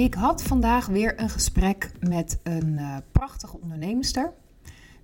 Ik 0.00 0.14
had 0.14 0.42
vandaag 0.42 0.86
weer 0.86 1.20
een 1.20 1.28
gesprek 1.28 1.92
met 2.08 2.40
een 2.42 2.68
uh, 2.78 2.96
prachtige 3.12 3.60
onderneemster. 3.60 4.32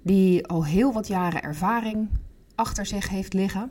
Die 0.03 0.47
al 0.47 0.65
heel 0.65 0.93
wat 0.93 1.07
jaren 1.07 1.43
ervaring 1.43 2.09
achter 2.55 2.87
zich 2.87 3.09
heeft 3.09 3.33
liggen. 3.33 3.71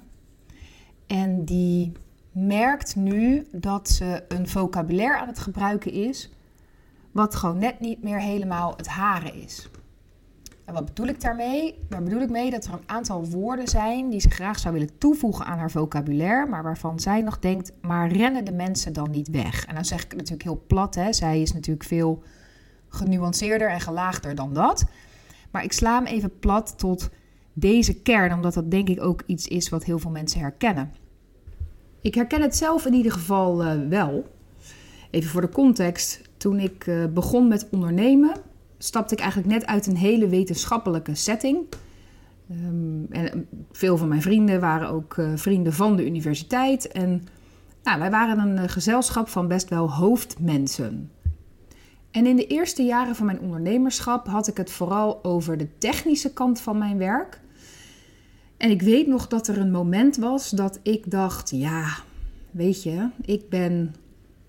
En 1.07 1.45
die 1.45 1.91
merkt 2.31 2.95
nu 2.95 3.47
dat 3.51 3.89
ze 3.89 4.23
een 4.27 4.47
vocabulaire 4.47 5.17
aan 5.17 5.27
het 5.27 5.39
gebruiken 5.39 5.91
is. 5.91 6.31
Wat 7.11 7.35
gewoon 7.35 7.57
net 7.57 7.79
niet 7.79 8.03
meer 8.03 8.19
helemaal 8.19 8.73
het 8.77 8.87
hare 8.87 9.41
is. 9.41 9.69
En 10.65 10.73
wat 10.73 10.85
bedoel 10.85 11.07
ik 11.07 11.21
daarmee? 11.21 11.79
Daar 11.89 12.03
bedoel 12.03 12.21
ik 12.21 12.29
mee 12.29 12.49
dat 12.49 12.65
er 12.65 12.73
een 12.73 12.79
aantal 12.85 13.25
woorden 13.25 13.67
zijn 13.67 14.09
die 14.09 14.19
ze 14.19 14.29
graag 14.29 14.59
zou 14.59 14.73
willen 14.73 14.97
toevoegen 14.97 15.45
aan 15.45 15.57
haar 15.57 15.71
vocabulaire, 15.71 16.49
maar 16.49 16.63
waarvan 16.63 16.99
zij 16.99 17.21
nog 17.21 17.39
denkt, 17.39 17.71
maar 17.81 18.11
rennen 18.11 18.45
de 18.45 18.51
mensen 18.51 18.93
dan 18.93 19.11
niet 19.11 19.29
weg? 19.29 19.65
En 19.65 19.75
dan 19.75 19.85
zeg 19.85 20.03
ik 20.03 20.09
het 20.09 20.17
natuurlijk 20.17 20.43
heel 20.43 20.63
plat, 20.67 20.95
hè? 20.95 21.13
zij 21.13 21.41
is 21.41 21.53
natuurlijk 21.53 21.85
veel 21.85 22.23
genuanceerder 22.89 23.69
en 23.69 23.81
gelaagder 23.81 24.35
dan 24.35 24.53
dat. 24.53 24.85
Maar 25.51 25.63
ik 25.63 25.73
sla 25.73 25.95
hem 25.95 26.05
even 26.05 26.39
plat 26.39 26.77
tot 26.77 27.09
deze 27.53 28.01
kern, 28.01 28.33
omdat 28.33 28.53
dat 28.53 28.71
denk 28.71 28.89
ik 28.89 29.01
ook 29.01 29.23
iets 29.25 29.47
is 29.47 29.69
wat 29.69 29.83
heel 29.83 29.99
veel 29.99 30.11
mensen 30.11 30.39
herkennen. 30.39 30.93
Ik 32.01 32.15
herken 32.15 32.41
het 32.41 32.55
zelf 32.55 32.85
in 32.85 32.93
ieder 32.93 33.11
geval 33.11 33.65
uh, 33.65 33.87
wel. 33.89 34.27
Even 35.11 35.29
voor 35.29 35.41
de 35.41 35.49
context, 35.49 36.21
toen 36.37 36.59
ik 36.59 36.85
uh, 36.85 37.05
begon 37.05 37.47
met 37.47 37.67
ondernemen, 37.71 38.31
stapte 38.85 39.13
ik 39.13 39.19
eigenlijk 39.19 39.53
net 39.53 39.65
uit 39.65 39.87
een 39.87 39.97
hele 39.97 40.27
wetenschappelijke 40.27 41.15
setting. 41.15 41.57
Um, 42.51 43.05
en 43.09 43.47
veel 43.71 43.97
van 43.97 44.07
mijn 44.07 44.21
vrienden 44.21 44.59
waren 44.59 44.89
ook 44.89 45.17
uh, 45.17 45.31
vrienden 45.35 45.73
van 45.73 45.95
de 45.95 46.05
universiteit. 46.05 46.87
En 46.87 47.27
nou, 47.83 47.99
wij 47.99 48.11
waren 48.11 48.39
een 48.39 48.63
uh, 48.63 48.69
gezelschap 48.69 49.27
van 49.27 49.47
best 49.47 49.69
wel 49.69 49.91
hoofdmensen. 49.91 51.11
En 52.11 52.25
in 52.25 52.35
de 52.35 52.47
eerste 52.47 52.83
jaren 52.83 53.15
van 53.15 53.25
mijn 53.25 53.39
ondernemerschap 53.39 54.27
had 54.27 54.47
ik 54.47 54.57
het 54.57 54.71
vooral 54.71 55.23
over 55.23 55.57
de 55.57 55.77
technische 55.77 56.33
kant 56.33 56.61
van 56.61 56.77
mijn 56.77 56.97
werk. 56.97 57.41
En 58.57 58.69
ik 58.69 58.81
weet 58.81 59.07
nog 59.07 59.27
dat 59.27 59.47
er 59.47 59.57
een 59.57 59.71
moment 59.71 60.17
was 60.17 60.49
dat 60.49 60.79
ik 60.83 61.11
dacht: 61.11 61.49
ja, 61.49 61.85
weet 62.51 62.83
je, 62.83 63.09
ik 63.21 63.49
ben 63.49 63.95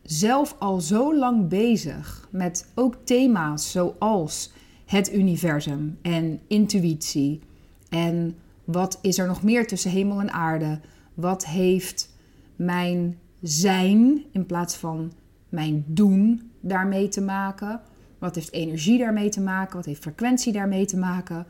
zelf 0.07 0.57
al 0.59 0.81
zo 0.81 1.17
lang 1.17 1.49
bezig 1.49 2.29
met 2.31 2.71
ook 2.75 2.97
thema's 3.05 3.71
zoals 3.71 4.53
het 4.85 5.13
universum 5.15 5.99
en 6.03 6.41
intuïtie. 6.47 7.41
En 7.89 8.37
wat 8.65 8.99
is 9.03 9.19
er 9.19 9.27
nog 9.27 9.43
meer 9.43 9.67
tussen 9.67 9.91
hemel 9.91 10.21
en 10.21 10.33
aarde? 10.33 10.81
Wat 11.15 11.47
heeft 11.47 12.15
mijn 12.57 13.19
zijn 13.43 14.25
in 14.33 14.47
plaats 14.47 14.77
van 14.77 15.13
mijn 15.49 15.85
doen 15.87 16.51
daarmee 16.61 17.09
te 17.09 17.21
maken? 17.21 17.81
Wat 18.19 18.35
heeft 18.35 18.53
energie 18.53 18.99
daarmee 18.99 19.29
te 19.29 19.41
maken? 19.41 19.77
Wat 19.77 19.85
heeft 19.85 20.03
frequentie 20.03 20.53
daarmee 20.53 20.85
te 20.85 20.97
maken? 20.97 21.47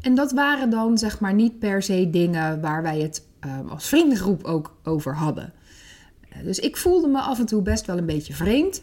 En 0.00 0.14
dat 0.14 0.32
waren 0.32 0.70
dan 0.70 0.98
zeg 0.98 1.20
maar 1.20 1.34
niet 1.34 1.58
per 1.58 1.82
se 1.82 2.10
dingen 2.10 2.60
waar 2.60 2.82
wij 2.82 3.00
het 3.00 3.26
uh, 3.46 3.70
als 3.70 3.88
vriendengroep 3.88 4.44
ook 4.44 4.76
over 4.84 5.16
hadden. 5.16 5.52
Dus 6.44 6.58
ik 6.58 6.76
voelde 6.76 7.08
me 7.08 7.20
af 7.20 7.38
en 7.38 7.46
toe 7.46 7.62
best 7.62 7.86
wel 7.86 7.98
een 7.98 8.06
beetje 8.06 8.34
vreemd. 8.34 8.82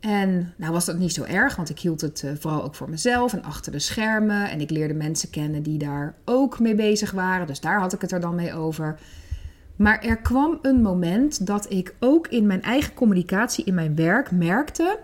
En 0.00 0.54
nou 0.56 0.72
was 0.72 0.84
dat 0.84 0.98
niet 0.98 1.12
zo 1.12 1.22
erg, 1.22 1.56
want 1.56 1.70
ik 1.70 1.78
hield 1.78 2.00
het 2.00 2.22
uh, 2.24 2.30
vooral 2.38 2.62
ook 2.62 2.74
voor 2.74 2.90
mezelf 2.90 3.32
en 3.32 3.42
achter 3.42 3.72
de 3.72 3.78
schermen. 3.78 4.50
En 4.50 4.60
ik 4.60 4.70
leerde 4.70 4.94
mensen 4.94 5.30
kennen 5.30 5.62
die 5.62 5.78
daar 5.78 6.14
ook 6.24 6.58
mee 6.58 6.74
bezig 6.74 7.10
waren. 7.10 7.46
Dus 7.46 7.60
daar 7.60 7.80
had 7.80 7.92
ik 7.92 8.00
het 8.00 8.12
er 8.12 8.20
dan 8.20 8.34
mee 8.34 8.54
over. 8.54 8.98
Maar 9.76 9.98
er 9.98 10.16
kwam 10.16 10.58
een 10.62 10.82
moment 10.82 11.46
dat 11.46 11.72
ik 11.72 11.94
ook 12.00 12.28
in 12.28 12.46
mijn 12.46 12.62
eigen 12.62 12.94
communicatie, 12.94 13.64
in 13.64 13.74
mijn 13.74 13.94
werk, 13.94 14.30
merkte. 14.30 14.98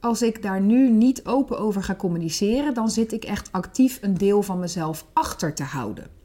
Als 0.00 0.22
ik 0.22 0.42
daar 0.42 0.60
nu 0.60 0.90
niet 0.90 1.24
open 1.24 1.58
over 1.58 1.82
ga 1.82 1.94
communiceren, 1.94 2.74
dan 2.74 2.90
zit 2.90 3.12
ik 3.12 3.24
echt 3.24 3.52
actief 3.52 3.98
een 4.02 4.18
deel 4.18 4.42
van 4.42 4.58
mezelf 4.58 5.06
achter 5.12 5.54
te 5.54 5.62
houden. 5.62 6.21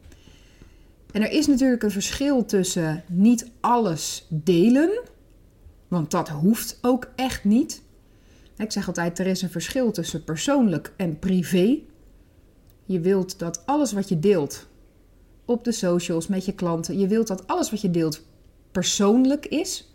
En 1.12 1.22
er 1.22 1.32
is 1.32 1.48
natuurlijk 1.48 1.84
een 1.84 1.92
verschil 1.92 2.46
tussen 2.46 3.04
niet 3.08 3.52
alles 3.60 4.28
delen, 4.30 5.02
want 5.88 6.12
dat 6.12 6.30
hoeft 6.30 6.80
ook 6.82 7.12
echt 7.16 7.44
niet. 7.44 7.82
Ik 8.58 8.72
zeg 8.72 8.88
altijd, 8.88 9.20
er 9.20 9.28
is 9.28 9.42
een 9.42 9.50
verschil 9.50 9.92
tussen 9.92 10.24
persoonlijk 10.24 10.94
en 10.98 11.20
privé. 11.20 11.80
Je 12.86 13.00
wilt 13.00 13.40
dat 13.40 13.66
alles 13.66 13.94
wat 13.94 14.10
je 14.10 14.20
deelt 14.20 14.68
op 15.46 15.64
de 15.64 15.72
socials 15.72 16.28
met 16.28 16.46
je 16.46 16.54
klanten, 16.54 17.00
je 17.00 17.08
wilt 17.08 17.28
dat 17.28 17.48
alles 17.48 17.72
wat 17.72 17.82
je 17.82 17.92
deelt 17.92 18.22
persoonlijk 18.72 19.46
is. 19.46 19.92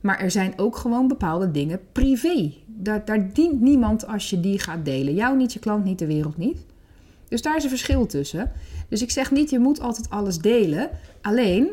Maar 0.00 0.18
er 0.20 0.30
zijn 0.30 0.58
ook 0.58 0.76
gewoon 0.76 1.08
bepaalde 1.08 1.50
dingen 1.50 1.80
privé. 1.92 2.54
Daar, 2.66 3.04
daar 3.04 3.32
dient 3.32 3.60
niemand 3.60 4.06
als 4.06 4.30
je 4.30 4.40
die 4.40 4.58
gaat 4.58 4.84
delen. 4.84 5.14
Jou 5.14 5.36
niet, 5.36 5.52
je 5.52 5.58
klant 5.58 5.84
niet, 5.84 5.98
de 5.98 6.06
wereld 6.06 6.36
niet. 6.36 6.58
Dus 7.32 7.42
daar 7.42 7.56
is 7.56 7.62
een 7.62 7.68
verschil 7.68 8.06
tussen. 8.06 8.52
Dus 8.88 9.02
ik 9.02 9.10
zeg 9.10 9.30
niet, 9.30 9.50
je 9.50 9.58
moet 9.58 9.80
altijd 9.80 10.10
alles 10.10 10.38
delen. 10.38 10.90
Alleen, 11.20 11.68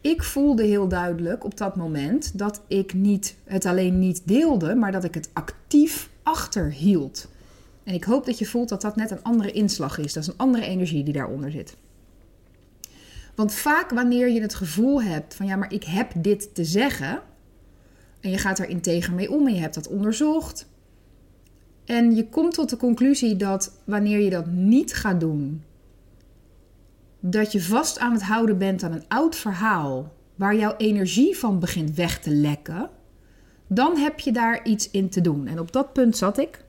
ik 0.00 0.22
voelde 0.22 0.64
heel 0.64 0.88
duidelijk 0.88 1.44
op 1.44 1.56
dat 1.56 1.76
moment 1.76 2.38
dat 2.38 2.62
ik 2.68 2.94
niet, 2.94 3.36
het 3.44 3.64
alleen 3.64 3.98
niet 3.98 4.22
deelde, 4.24 4.74
maar 4.74 4.92
dat 4.92 5.04
ik 5.04 5.14
het 5.14 5.30
actief 5.32 6.10
achterhield. 6.22 7.28
En 7.84 7.94
ik 7.94 8.04
hoop 8.04 8.26
dat 8.26 8.38
je 8.38 8.46
voelt 8.46 8.68
dat 8.68 8.80
dat 8.80 8.96
net 8.96 9.10
een 9.10 9.22
andere 9.22 9.52
inslag 9.52 9.98
is. 9.98 10.12
Dat 10.12 10.22
is 10.22 10.28
een 10.28 10.36
andere 10.38 10.64
energie 10.64 11.04
die 11.04 11.14
daaronder 11.14 11.50
zit. 11.50 11.76
Want 13.34 13.52
vaak 13.52 13.90
wanneer 13.90 14.28
je 14.28 14.40
het 14.40 14.54
gevoel 14.54 15.02
hebt 15.02 15.34
van 15.34 15.46
ja, 15.46 15.56
maar 15.56 15.72
ik 15.72 15.84
heb 15.84 16.12
dit 16.16 16.54
te 16.54 16.64
zeggen. 16.64 17.20
En 18.20 18.30
je 18.30 18.38
gaat 18.38 18.58
er 18.58 18.68
integer 18.68 19.14
mee 19.14 19.30
om 19.30 19.46
en 19.46 19.54
je 19.54 19.60
hebt 19.60 19.74
dat 19.74 19.88
onderzocht. 19.88 20.66
En 21.86 22.14
je 22.14 22.28
komt 22.28 22.54
tot 22.54 22.70
de 22.70 22.76
conclusie 22.76 23.36
dat 23.36 23.80
wanneer 23.84 24.20
je 24.20 24.30
dat 24.30 24.46
niet 24.46 24.94
gaat 24.94 25.20
doen, 25.20 25.62
dat 27.20 27.52
je 27.52 27.62
vast 27.62 27.98
aan 27.98 28.12
het 28.12 28.22
houden 28.22 28.58
bent 28.58 28.82
aan 28.82 28.92
een 28.92 29.08
oud 29.08 29.36
verhaal 29.36 30.12
waar 30.34 30.56
jouw 30.56 30.74
energie 30.76 31.36
van 31.36 31.58
begint 31.58 31.94
weg 31.94 32.18
te 32.18 32.30
lekken, 32.30 32.90
dan 33.66 33.96
heb 33.96 34.20
je 34.20 34.32
daar 34.32 34.64
iets 34.64 34.90
in 34.90 35.08
te 35.08 35.20
doen. 35.20 35.46
En 35.46 35.58
op 35.58 35.72
dat 35.72 35.92
punt 35.92 36.16
zat 36.16 36.38
ik. 36.38 36.64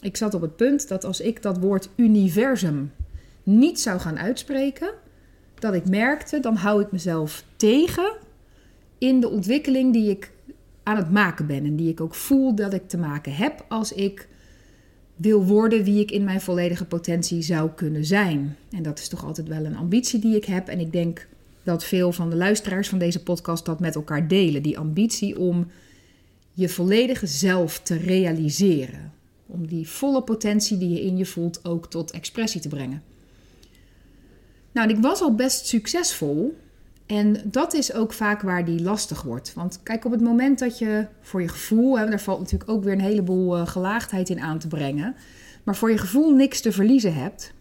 Ik 0.00 0.16
zat 0.16 0.34
op 0.34 0.40
het 0.40 0.56
punt 0.56 0.88
dat 0.88 1.04
als 1.04 1.20
ik 1.20 1.42
dat 1.42 1.58
woord 1.58 1.88
universum 1.96 2.92
niet 3.42 3.80
zou 3.80 4.00
gaan 4.00 4.18
uitspreken, 4.18 4.90
dat 5.54 5.74
ik 5.74 5.88
merkte, 5.88 6.40
dan 6.40 6.56
hou 6.56 6.82
ik 6.82 6.92
mezelf 6.92 7.44
tegen 7.56 8.12
in 8.98 9.20
de 9.20 9.28
ontwikkeling 9.28 9.92
die 9.92 10.10
ik 10.10 10.32
aan 10.82 10.96
het 10.96 11.10
maken 11.10 11.46
ben 11.46 11.64
en 11.64 11.76
die 11.76 11.90
ik 11.90 12.00
ook 12.00 12.14
voel 12.14 12.54
dat 12.54 12.72
ik 12.72 12.88
te 12.88 12.98
maken 12.98 13.34
heb 13.34 13.64
als 13.68 13.92
ik 13.92 14.28
wil 15.16 15.44
worden 15.44 15.84
wie 15.84 16.00
ik 16.00 16.10
in 16.10 16.24
mijn 16.24 16.40
volledige 16.40 16.84
potentie 16.84 17.42
zou 17.42 17.70
kunnen 17.70 18.04
zijn. 18.04 18.56
En 18.70 18.82
dat 18.82 18.98
is 18.98 19.08
toch 19.08 19.24
altijd 19.24 19.48
wel 19.48 19.64
een 19.64 19.76
ambitie 19.76 20.20
die 20.20 20.36
ik 20.36 20.44
heb. 20.44 20.68
En 20.68 20.80
ik 20.80 20.92
denk 20.92 21.26
dat 21.62 21.84
veel 21.84 22.12
van 22.12 22.30
de 22.30 22.36
luisteraars 22.36 22.88
van 22.88 22.98
deze 22.98 23.22
podcast 23.22 23.64
dat 23.64 23.80
met 23.80 23.94
elkaar 23.94 24.28
delen. 24.28 24.62
Die 24.62 24.78
ambitie 24.78 25.38
om 25.38 25.66
je 26.52 26.68
volledige 26.68 27.26
zelf 27.26 27.78
te 27.78 27.96
realiseren. 27.96 29.12
Om 29.46 29.66
die 29.66 29.88
volle 29.88 30.22
potentie 30.22 30.78
die 30.78 30.90
je 30.90 31.02
in 31.02 31.16
je 31.16 31.26
voelt 31.26 31.64
ook 31.64 31.90
tot 31.90 32.10
expressie 32.10 32.60
te 32.60 32.68
brengen. 32.68 33.02
Nou, 34.72 34.88
ik 34.88 34.96
was 34.96 35.20
al 35.20 35.34
best 35.34 35.66
succesvol. 35.66 36.56
En 37.06 37.36
dat 37.44 37.74
is 37.74 37.92
ook 37.92 38.12
vaak 38.12 38.42
waar 38.42 38.64
die 38.64 38.82
lastig 38.82 39.22
wordt. 39.22 39.54
Want 39.54 39.80
kijk, 39.82 40.04
op 40.04 40.12
het 40.12 40.20
moment 40.20 40.58
dat 40.58 40.78
je 40.78 41.06
voor 41.20 41.42
je 41.42 41.48
gevoel, 41.48 41.98
hè, 41.98 42.08
daar 42.08 42.20
valt 42.20 42.38
natuurlijk 42.38 42.70
ook 42.70 42.84
weer 42.84 42.92
een 42.92 43.00
heleboel 43.00 43.58
uh, 43.58 43.66
gelaagdheid 43.66 44.28
in 44.28 44.40
aan 44.40 44.58
te 44.58 44.68
brengen, 44.68 45.14
maar 45.62 45.76
voor 45.76 45.90
je 45.90 45.98
gevoel 45.98 46.30
niks 46.30 46.60
te 46.60 46.72
verliezen 46.72 47.14
hebt. 47.14 47.52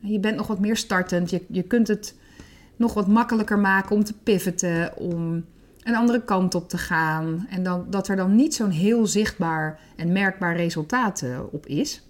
Je 0.00 0.20
bent 0.20 0.36
nog 0.36 0.46
wat 0.46 0.60
meer 0.60 0.76
startend, 0.76 1.30
je, 1.30 1.44
je 1.48 1.62
kunt 1.62 1.88
het 1.88 2.14
nog 2.76 2.94
wat 2.94 3.08
makkelijker 3.08 3.58
maken 3.58 3.96
om 3.96 4.04
te 4.04 4.14
pivoten, 4.22 4.96
om 4.96 5.44
een 5.82 5.96
andere 5.96 6.24
kant 6.24 6.54
op 6.54 6.68
te 6.68 6.78
gaan. 6.78 7.46
En 7.50 7.62
dan, 7.62 7.86
dat 7.90 8.08
er 8.08 8.16
dan 8.16 8.34
niet 8.34 8.54
zo'n 8.54 8.70
heel 8.70 9.06
zichtbaar 9.06 9.80
en 9.96 10.12
merkbaar 10.12 10.56
resultaat 10.56 11.22
uh, 11.22 11.38
op 11.50 11.66
is. 11.66 12.02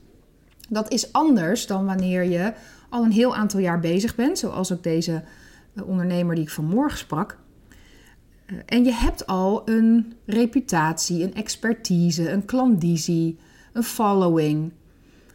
Dat 0.68 0.92
is 0.92 1.12
anders 1.12 1.66
dan 1.66 1.86
wanneer 1.86 2.24
je 2.24 2.52
al 2.88 3.04
een 3.04 3.12
heel 3.12 3.36
aantal 3.36 3.60
jaar 3.60 3.80
bezig 3.80 4.14
bent, 4.14 4.38
zoals 4.38 4.72
ook 4.72 4.82
deze 4.82 5.22
ondernemer 5.84 6.34
die 6.34 6.44
ik 6.44 6.50
vanmorgen 6.50 6.98
sprak. 6.98 7.38
Eh, 8.46 8.56
en 8.66 8.84
je 8.84 8.92
hebt 8.92 9.26
al 9.26 9.68
een 9.68 10.12
reputatie, 10.26 11.22
een 11.22 11.34
expertise, 11.34 12.30
een 12.30 12.44
klandizie, 12.44 13.38
een 13.72 13.82
following. 13.82 14.72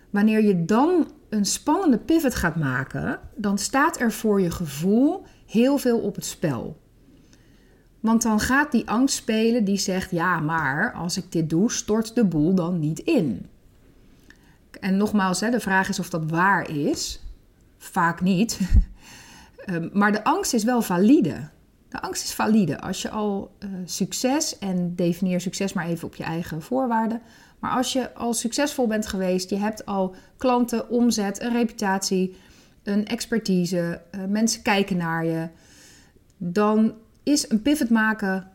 Wanneer 0.10 0.44
je 0.44 0.66
dan 0.66 1.12
een 1.30 1.46
spannende 1.46 1.98
pivot 1.98 2.36
gaat 2.36 2.56
maken, 2.56 3.20
dan 3.36 3.58
staat 3.58 4.00
er 4.00 4.12
voor 4.12 4.42
je 4.42 4.52
gevoel 4.52 5.24
heel 5.46 5.78
veel 5.78 6.00
op 6.00 6.16
het 6.16 6.26
spel. 6.26 6.80
Want 8.00 8.22
dan 8.22 8.40
gaat 8.40 8.72
die 8.72 8.90
angst 8.90 9.16
spelen 9.16 9.64
die 9.64 9.78
zegt: 9.78 10.12
ja, 10.12 10.40
maar 10.40 10.94
als 10.94 11.18
ik 11.18 11.32
dit 11.32 11.50
doe, 11.50 11.72
stort 11.72 12.16
de 12.16 12.26
boel 12.26 12.56
dan 12.56 12.80
niet 12.80 13.00
in. 13.00 13.50
En 14.80 14.98
nogmaals, 14.98 15.40
de 15.40 15.60
vraag 15.60 15.90
is 15.90 16.00
of 16.00 16.10
dat 16.10 16.30
waar 16.30 16.70
is. 16.70 17.24
Vaak 17.78 18.22
niet. 18.22 18.60
Ehm, 19.66 19.90
maar 19.94 20.12
de 20.12 20.24
angst 20.24 20.54
is 20.54 20.64
wel 20.64 20.82
valide. 20.82 21.50
De 21.90 22.02
angst 22.02 22.24
is 22.24 22.34
valide. 22.34 22.80
Als 22.82 23.02
je 23.02 23.10
al 23.10 23.56
uh, 23.60 23.70
succes, 23.86 24.60
en 24.60 24.96
definieer 24.96 25.42
succes 25.42 25.74
maar 25.74 25.88
even 25.88 26.08
op 26.08 26.16
je 26.16 26.24
eigen 26.24 26.62
voorwaarden. 26.62 27.22
Maar 27.60 27.72
als 27.72 27.94
je 27.94 28.14
al 28.14 28.34
succesvol 28.34 28.88
bent 28.88 29.08
geweest, 29.08 29.50
je 29.50 29.58
hebt 29.58 29.86
al 29.86 30.16
klanten, 30.38 30.90
omzet, 30.90 31.42
een 31.42 31.52
reputatie, 31.52 32.36
een 32.84 33.08
expertise, 33.08 34.02
uh, 34.12 34.26
mensen 34.26 34.62
kijken 34.62 34.98
naar 34.98 35.26
je, 35.26 35.48
dan 36.38 36.94
is 37.24 37.50
een 37.50 37.62
pivot 37.62 37.90
maken, 37.90 38.52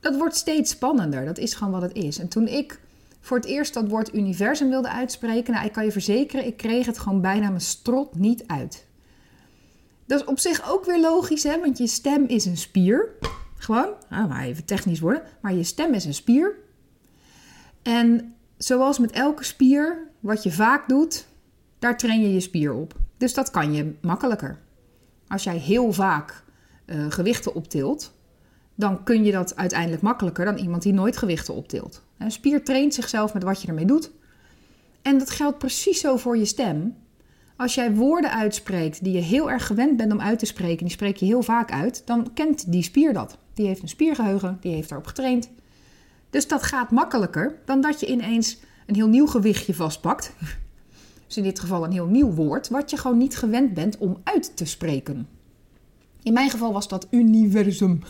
dat 0.00 0.16
wordt 0.16 0.36
steeds 0.36 0.70
spannender. 0.70 1.24
Dat 1.24 1.38
is 1.38 1.54
gewoon 1.54 1.72
wat 1.72 1.82
het 1.82 1.94
is. 1.94 2.18
En 2.18 2.28
toen 2.28 2.46
ik 2.46 2.80
voor 3.20 3.36
het 3.36 3.46
eerst 3.46 3.74
dat 3.74 3.88
woord 3.88 4.14
universum 4.14 4.68
wilde 4.68 4.90
uitspreken, 4.90 5.52
nou, 5.52 5.66
ik 5.66 5.72
kan 5.72 5.84
je 5.84 5.92
verzekeren, 5.92 6.46
ik 6.46 6.56
kreeg 6.56 6.86
het 6.86 6.98
gewoon 6.98 7.20
bijna 7.20 7.48
mijn 7.48 7.60
strot 7.60 8.14
niet 8.14 8.44
uit. 8.46 8.86
Dat 10.08 10.20
is 10.20 10.26
op 10.26 10.38
zich 10.38 10.70
ook 10.70 10.84
weer 10.84 11.00
logisch, 11.00 11.42
hè? 11.42 11.60
want 11.60 11.78
je 11.78 11.86
stem 11.86 12.24
is 12.26 12.44
een 12.44 12.56
spier. 12.56 13.08
Gewoon, 13.56 13.94
nou, 14.10 14.28
maar 14.28 14.44
even 14.44 14.64
technisch 14.64 15.00
worden, 15.00 15.22
maar 15.40 15.54
je 15.54 15.62
stem 15.62 15.94
is 15.94 16.04
een 16.04 16.14
spier. 16.14 16.54
En 17.82 18.34
zoals 18.56 18.98
met 18.98 19.10
elke 19.10 19.44
spier, 19.44 20.08
wat 20.20 20.42
je 20.42 20.52
vaak 20.52 20.88
doet, 20.88 21.26
daar 21.78 21.96
train 21.96 22.20
je 22.20 22.32
je 22.32 22.40
spier 22.40 22.72
op. 22.72 22.94
Dus 23.16 23.34
dat 23.34 23.50
kan 23.50 23.72
je 23.72 23.94
makkelijker. 24.00 24.58
Als 25.26 25.44
jij 25.44 25.56
heel 25.56 25.92
vaak 25.92 26.44
uh, 26.86 27.06
gewichten 27.08 27.54
optilt, 27.54 28.12
dan 28.74 29.04
kun 29.04 29.24
je 29.24 29.32
dat 29.32 29.56
uiteindelijk 29.56 30.02
makkelijker 30.02 30.44
dan 30.44 30.56
iemand 30.56 30.82
die 30.82 30.92
nooit 30.92 31.16
gewichten 31.16 31.54
optilt. 31.54 32.02
Een 32.18 32.30
spier 32.30 32.64
traint 32.64 32.94
zichzelf 32.94 33.34
met 33.34 33.42
wat 33.42 33.62
je 33.62 33.68
ermee 33.68 33.84
doet. 33.84 34.10
En 35.02 35.18
dat 35.18 35.30
geldt 35.30 35.58
precies 35.58 36.00
zo 36.00 36.16
voor 36.16 36.36
je 36.36 36.44
stem. 36.44 36.96
Als 37.58 37.74
jij 37.74 37.94
woorden 37.94 38.32
uitspreekt 38.32 39.04
die 39.04 39.12
je 39.12 39.20
heel 39.20 39.50
erg 39.50 39.66
gewend 39.66 39.96
bent 39.96 40.12
om 40.12 40.20
uit 40.20 40.38
te 40.38 40.46
spreken, 40.46 40.84
die 40.84 40.94
spreek 40.94 41.16
je 41.16 41.26
heel 41.26 41.42
vaak 41.42 41.72
uit, 41.72 42.02
dan 42.04 42.32
kent 42.34 42.72
die 42.72 42.82
spier 42.82 43.12
dat. 43.12 43.38
Die 43.54 43.66
heeft 43.66 43.82
een 43.82 43.88
spiergeheugen, 43.88 44.58
die 44.60 44.72
heeft 44.72 44.88
daarop 44.88 45.06
getraind. 45.06 45.50
Dus 46.30 46.48
dat 46.48 46.62
gaat 46.62 46.90
makkelijker 46.90 47.58
dan 47.64 47.80
dat 47.80 48.00
je 48.00 48.06
ineens 48.06 48.58
een 48.86 48.94
heel 48.94 49.08
nieuw 49.08 49.26
gewichtje 49.26 49.74
vastpakt. 49.74 50.32
Dus 51.26 51.36
in 51.36 51.42
dit 51.42 51.60
geval 51.60 51.84
een 51.84 51.92
heel 51.92 52.06
nieuw 52.06 52.30
woord, 52.30 52.68
wat 52.68 52.90
je 52.90 52.96
gewoon 52.96 53.18
niet 53.18 53.36
gewend 53.36 53.74
bent 53.74 53.98
om 53.98 54.20
uit 54.24 54.56
te 54.56 54.64
spreken. 54.64 55.28
In 56.22 56.32
mijn 56.32 56.50
geval 56.50 56.72
was 56.72 56.88
dat 56.88 57.06
universum. 57.10 58.02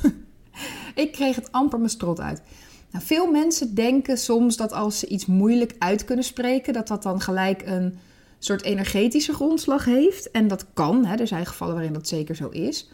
Ik 0.95 1.12
kreeg 1.12 1.37
het 1.37 1.53
amper 1.53 1.79
mijn 1.79 1.91
strot 1.91 2.21
uit. 2.21 2.43
Nou, 2.91 3.05
veel 3.05 3.31
mensen 3.31 3.75
denken 3.75 4.19
soms 4.19 4.56
dat 4.56 4.73
als 4.73 4.99
ze 4.99 5.06
iets 5.06 5.27
moeilijk 5.27 5.75
uit 5.79 6.05
kunnen 6.05 6.25
spreken, 6.25 6.73
dat 6.73 6.89
dat 6.89 7.03
dan 7.03 7.21
gelijk 7.21 7.62
een 7.67 7.99
soort 8.38 8.62
energetische 8.62 9.32
grondslag 9.32 9.85
heeft. 9.85 10.31
En 10.31 10.49
dat 10.49 10.67
kan, 10.73 11.05
hè. 11.05 11.17
er 11.17 11.26
zijn 11.26 11.46
gevallen 11.46 11.75
waarin 11.75 11.93
dat 11.93 12.08
zeker 12.08 12.37
zo 12.37 12.49
is. 12.49 12.90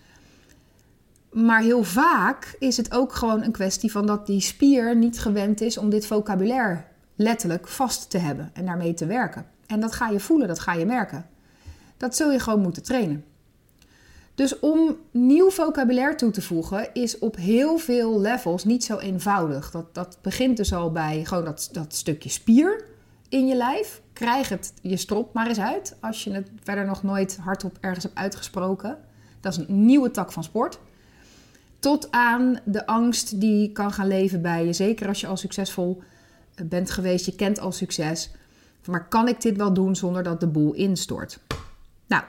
Maar 1.32 1.62
heel 1.62 1.84
vaak 1.84 2.56
is 2.58 2.76
het 2.76 2.92
ook 2.92 3.12
gewoon 3.12 3.42
een 3.42 3.52
kwestie 3.52 3.90
van 3.90 4.06
dat 4.06 4.26
die 4.26 4.40
spier 4.40 4.96
niet 4.96 5.20
gewend 5.20 5.60
is 5.60 5.78
om 5.78 5.90
dit 5.90 6.06
vocabulaire 6.06 6.84
letterlijk 7.16 7.68
vast 7.68 8.10
te 8.10 8.18
hebben 8.18 8.50
en 8.52 8.64
daarmee 8.64 8.94
te 8.94 9.06
werken. 9.06 9.46
En 9.66 9.80
dat 9.80 9.92
ga 9.92 10.08
je 10.08 10.20
voelen, 10.20 10.48
dat 10.48 10.60
ga 10.60 10.72
je 10.72 10.86
merken. 10.86 11.26
Dat 11.96 12.16
zul 12.16 12.32
je 12.32 12.38
gewoon 12.38 12.60
moeten 12.60 12.82
trainen. 12.82 13.24
Dus 14.34 14.58
om 14.58 14.96
nieuw 15.10 15.50
vocabulaire 15.50 16.14
toe 16.14 16.30
te 16.30 16.42
voegen 16.42 16.88
is 16.92 17.18
op 17.18 17.36
heel 17.36 17.78
veel 17.78 18.20
levels 18.20 18.64
niet 18.64 18.84
zo 18.84 18.98
eenvoudig. 18.98 19.70
Dat, 19.70 19.94
dat 19.94 20.18
begint 20.22 20.56
dus 20.56 20.72
al 20.72 20.92
bij 20.92 21.24
gewoon 21.24 21.44
dat, 21.44 21.68
dat 21.72 21.94
stukje 21.94 22.28
spier 22.28 22.84
in 23.34 23.46
je 23.46 23.56
lijf. 23.56 24.02
Krijg 24.12 24.48
het 24.48 24.74
je 24.82 24.96
strop 24.96 25.32
maar 25.32 25.46
eens 25.46 25.60
uit 25.60 25.96
als 26.00 26.24
je 26.24 26.32
het 26.32 26.50
verder 26.62 26.84
nog 26.84 27.02
nooit 27.02 27.36
hardop 27.36 27.76
ergens 27.80 28.04
hebt 28.04 28.18
uitgesproken. 28.18 28.98
Dat 29.40 29.52
is 29.52 29.58
een 29.58 29.84
nieuwe 29.84 30.10
tak 30.10 30.32
van 30.32 30.44
sport. 30.44 30.78
Tot 31.78 32.10
aan 32.10 32.60
de 32.64 32.86
angst 32.86 33.40
die 33.40 33.72
kan 33.72 33.92
gaan 33.92 34.08
leven 34.08 34.42
bij 34.42 34.66
je. 34.66 34.72
Zeker 34.72 35.08
als 35.08 35.20
je 35.20 35.26
al 35.26 35.36
succesvol 35.36 36.02
bent 36.62 36.90
geweest, 36.90 37.26
je 37.26 37.34
kent 37.34 37.58
al 37.60 37.72
succes. 37.72 38.30
Maar 38.86 39.08
kan 39.08 39.28
ik 39.28 39.40
dit 39.40 39.56
wel 39.56 39.72
doen 39.72 39.96
zonder 39.96 40.22
dat 40.22 40.40
de 40.40 40.46
boel 40.46 40.72
instort? 40.72 41.38
Nou, 42.06 42.22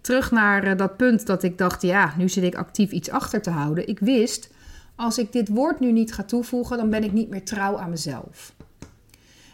terug 0.00 0.30
naar 0.30 0.64
eh, 0.64 0.76
dat 0.76 0.96
punt 0.96 1.26
dat 1.26 1.42
ik 1.42 1.58
dacht, 1.58 1.82
ja, 1.82 2.14
nu 2.16 2.28
zit 2.28 2.44
ik 2.44 2.54
actief 2.54 2.90
iets 2.90 3.10
achter 3.10 3.42
te 3.42 3.50
houden. 3.50 3.88
Ik 3.88 3.98
wist, 3.98 4.50
als 4.96 5.18
ik 5.18 5.32
dit 5.32 5.48
woord 5.48 5.80
nu 5.80 5.92
niet 5.92 6.14
ga 6.14 6.22
toevoegen, 6.22 6.76
dan 6.76 6.90
ben 6.90 7.04
ik 7.04 7.12
niet 7.12 7.28
meer 7.28 7.44
trouw 7.44 7.78
aan 7.78 7.90
mezelf. 7.90 8.54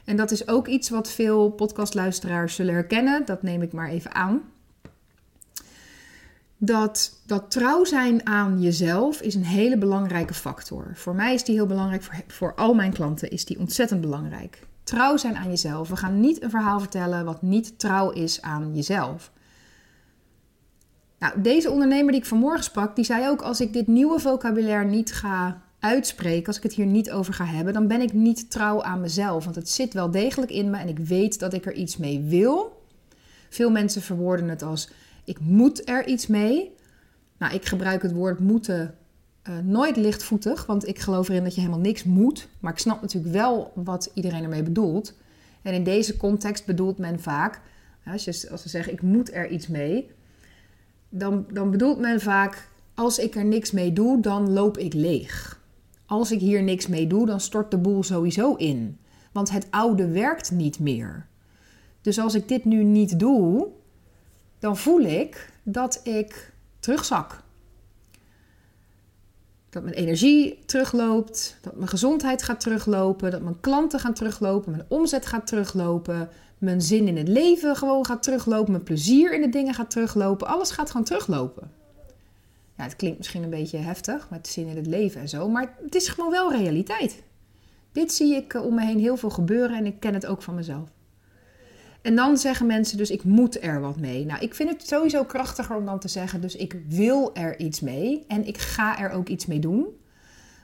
En 0.08 0.16
dat 0.16 0.30
is 0.30 0.48
ook 0.48 0.66
iets 0.66 0.88
wat 0.88 1.10
veel 1.10 1.50
podcastluisteraars 1.50 2.54
zullen 2.54 2.74
herkennen. 2.74 3.24
Dat 3.24 3.42
neem 3.42 3.62
ik 3.62 3.72
maar 3.72 3.88
even 3.88 4.14
aan. 4.14 4.42
Dat, 6.56 7.20
dat 7.26 7.50
trouw 7.50 7.84
zijn 7.84 8.26
aan 8.26 8.60
jezelf 8.60 9.20
is 9.20 9.34
een 9.34 9.44
hele 9.44 9.78
belangrijke 9.78 10.34
factor. 10.34 10.90
Voor 10.94 11.14
mij 11.14 11.34
is 11.34 11.44
die 11.44 11.54
heel 11.54 11.66
belangrijk, 11.66 12.02
voor, 12.02 12.14
voor 12.26 12.54
al 12.54 12.74
mijn 12.74 12.92
klanten 12.92 13.30
is 13.30 13.44
die 13.44 13.58
ontzettend 13.58 14.00
belangrijk. 14.00 14.66
Trouw 14.82 15.16
zijn 15.16 15.36
aan 15.36 15.48
jezelf. 15.48 15.88
We 15.88 15.96
gaan 15.96 16.20
niet 16.20 16.42
een 16.42 16.50
verhaal 16.50 16.80
vertellen 16.80 17.24
wat 17.24 17.42
niet 17.42 17.78
trouw 17.78 18.10
is 18.10 18.42
aan 18.42 18.74
jezelf. 18.74 19.32
Nou, 21.18 21.40
deze 21.40 21.70
ondernemer 21.70 22.12
die 22.12 22.20
ik 22.20 22.26
vanmorgen 22.26 22.64
sprak, 22.64 22.96
die 22.96 23.04
zei 23.04 23.28
ook: 23.28 23.42
als 23.42 23.60
ik 23.60 23.72
dit 23.72 23.86
nieuwe 23.86 24.20
vocabulaire 24.20 24.88
niet 24.88 25.12
ga 25.12 25.62
uitspreken, 25.80 26.46
als 26.46 26.56
ik 26.56 26.62
het 26.62 26.72
hier 26.72 26.86
niet 26.86 27.10
over 27.10 27.34
ga 27.34 27.44
hebben, 27.44 27.72
dan 27.72 27.86
ben 27.86 28.00
ik 28.00 28.12
niet 28.12 28.50
trouw 28.50 28.82
aan 28.82 29.00
mezelf. 29.00 29.44
Want 29.44 29.56
het 29.56 29.68
zit 29.68 29.94
wel 29.94 30.10
degelijk 30.10 30.50
in 30.50 30.70
me 30.70 30.76
en 30.76 30.88
ik 30.88 30.98
weet 30.98 31.38
dat 31.38 31.52
ik 31.52 31.66
er 31.66 31.74
iets 31.74 31.96
mee 31.96 32.20
wil. 32.20 32.82
Veel 33.48 33.70
mensen 33.70 34.02
verwoorden 34.02 34.48
het 34.48 34.62
als: 34.62 34.90
ik 35.24 35.40
moet 35.40 35.88
er 35.88 36.06
iets 36.06 36.26
mee. 36.26 36.76
Nou, 37.38 37.54
ik 37.54 37.64
gebruik 37.64 38.02
het 38.02 38.12
woord 38.12 38.38
moeten 38.38 38.94
uh, 39.48 39.58
nooit 39.58 39.96
lichtvoetig, 39.96 40.66
want 40.66 40.88
ik 40.88 40.98
geloof 40.98 41.28
erin 41.28 41.44
dat 41.44 41.54
je 41.54 41.60
helemaal 41.60 41.82
niks 41.82 42.04
moet. 42.04 42.48
Maar 42.60 42.72
ik 42.72 42.78
snap 42.78 43.00
natuurlijk 43.00 43.32
wel 43.32 43.72
wat 43.74 44.10
iedereen 44.14 44.42
ermee 44.42 44.62
bedoelt. 44.62 45.14
En 45.62 45.74
in 45.74 45.84
deze 45.84 46.16
context 46.16 46.66
bedoelt 46.66 46.98
men 46.98 47.20
vaak, 47.20 47.60
als, 48.06 48.24
je, 48.24 48.48
als 48.50 48.62
ze 48.62 48.68
zeggen 48.68 48.92
ik 48.92 49.02
moet 49.02 49.32
er 49.32 49.48
iets 49.48 49.66
mee, 49.66 50.10
dan, 51.08 51.46
dan 51.52 51.70
bedoelt 51.70 51.98
men 51.98 52.20
vaak 52.20 52.68
als 52.94 53.18
ik 53.18 53.34
er 53.34 53.44
niks 53.44 53.70
mee 53.70 53.92
doe, 53.92 54.20
dan 54.20 54.52
loop 54.52 54.78
ik 54.78 54.94
leeg. 54.94 55.57
Als 56.08 56.30
ik 56.30 56.40
hier 56.40 56.62
niks 56.62 56.86
mee 56.86 57.06
doe, 57.06 57.26
dan 57.26 57.40
stort 57.40 57.70
de 57.70 57.78
boel 57.78 58.02
sowieso 58.02 58.54
in. 58.54 58.98
Want 59.32 59.50
het 59.50 59.66
oude 59.70 60.08
werkt 60.08 60.50
niet 60.50 60.78
meer. 60.78 61.26
Dus 62.00 62.18
als 62.18 62.34
ik 62.34 62.48
dit 62.48 62.64
nu 62.64 62.84
niet 62.84 63.18
doe, 63.18 63.68
dan 64.58 64.76
voel 64.76 65.00
ik 65.00 65.52
dat 65.62 66.00
ik 66.04 66.52
terugzak. 66.80 67.42
Dat 69.70 69.82
mijn 69.82 69.94
energie 69.94 70.58
terugloopt, 70.66 71.58
dat 71.60 71.76
mijn 71.76 71.88
gezondheid 71.88 72.42
gaat 72.42 72.60
teruglopen, 72.60 73.30
dat 73.30 73.42
mijn 73.42 73.60
klanten 73.60 74.00
gaan 74.00 74.14
teruglopen, 74.14 74.70
mijn 74.70 74.86
omzet 74.88 75.26
gaat 75.26 75.46
teruglopen, 75.46 76.28
mijn 76.58 76.82
zin 76.82 77.08
in 77.08 77.16
het 77.16 77.28
leven 77.28 77.76
gewoon 77.76 78.06
gaat 78.06 78.22
teruglopen, 78.22 78.72
mijn 78.72 78.84
plezier 78.84 79.34
in 79.34 79.40
de 79.40 79.48
dingen 79.48 79.74
gaat 79.74 79.90
teruglopen. 79.90 80.46
Alles 80.46 80.70
gaat 80.70 80.90
gewoon 80.90 81.06
teruglopen. 81.06 81.77
Ja, 82.78 82.84
het 82.84 82.96
klinkt 82.96 83.18
misschien 83.18 83.42
een 83.42 83.50
beetje 83.50 83.78
heftig 83.78 84.30
met 84.30 84.48
zin 84.48 84.66
in 84.66 84.76
het 84.76 84.86
leven 84.86 85.20
en 85.20 85.28
zo, 85.28 85.48
maar 85.48 85.74
het 85.82 85.94
is 85.94 86.08
gewoon 86.08 86.30
wel 86.30 86.52
realiteit. 86.52 87.22
Dit 87.92 88.12
zie 88.12 88.34
ik 88.34 88.54
eh, 88.54 88.64
om 88.64 88.74
me 88.74 88.84
heen 88.84 88.98
heel 88.98 89.16
veel 89.16 89.30
gebeuren 89.30 89.76
en 89.76 89.86
ik 89.86 90.00
ken 90.00 90.14
het 90.14 90.26
ook 90.26 90.42
van 90.42 90.54
mezelf. 90.54 90.88
En 92.02 92.16
dan 92.16 92.36
zeggen 92.36 92.66
mensen 92.66 92.96
dus 92.96 93.10
ik 93.10 93.24
moet 93.24 93.62
er 93.62 93.80
wat 93.80 93.96
mee. 93.96 94.24
Nou, 94.24 94.40
ik 94.40 94.54
vind 94.54 94.70
het 94.70 94.86
sowieso 94.86 95.24
krachtiger 95.24 95.76
om 95.76 95.84
dan 95.84 95.98
te 95.98 96.08
zeggen 96.08 96.40
dus 96.40 96.56
ik 96.56 96.76
wil 96.88 97.34
er 97.34 97.58
iets 97.58 97.80
mee 97.80 98.24
en 98.28 98.46
ik 98.46 98.58
ga 98.58 98.98
er 98.98 99.10
ook 99.10 99.28
iets 99.28 99.46
mee 99.46 99.58
doen. 99.58 99.86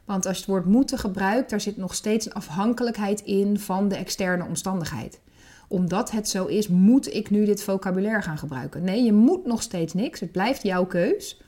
Want 0.04 0.26
als 0.26 0.34
je 0.36 0.42
het 0.42 0.50
woord 0.50 0.64
moeten 0.64 0.98
gebruikt, 0.98 1.50
daar 1.50 1.60
zit 1.60 1.76
nog 1.76 1.94
steeds 1.94 2.26
een 2.26 2.32
afhankelijkheid 2.32 3.20
in 3.20 3.58
van 3.58 3.88
de 3.88 3.96
externe 3.96 4.44
omstandigheid. 4.44 5.20
Omdat 5.68 6.10
het 6.10 6.28
zo 6.28 6.46
is, 6.46 6.68
moet 6.68 7.14
ik 7.14 7.30
nu 7.30 7.44
dit 7.44 7.62
vocabulaire 7.62 8.22
gaan 8.22 8.38
gebruiken. 8.38 8.84
Nee, 8.84 9.02
je 9.02 9.12
moet 9.12 9.46
nog 9.46 9.62
steeds 9.62 9.94
niks. 9.94 10.20
Het 10.20 10.32
blijft 10.32 10.62
jouw 10.62 10.86
keus. 10.86 11.42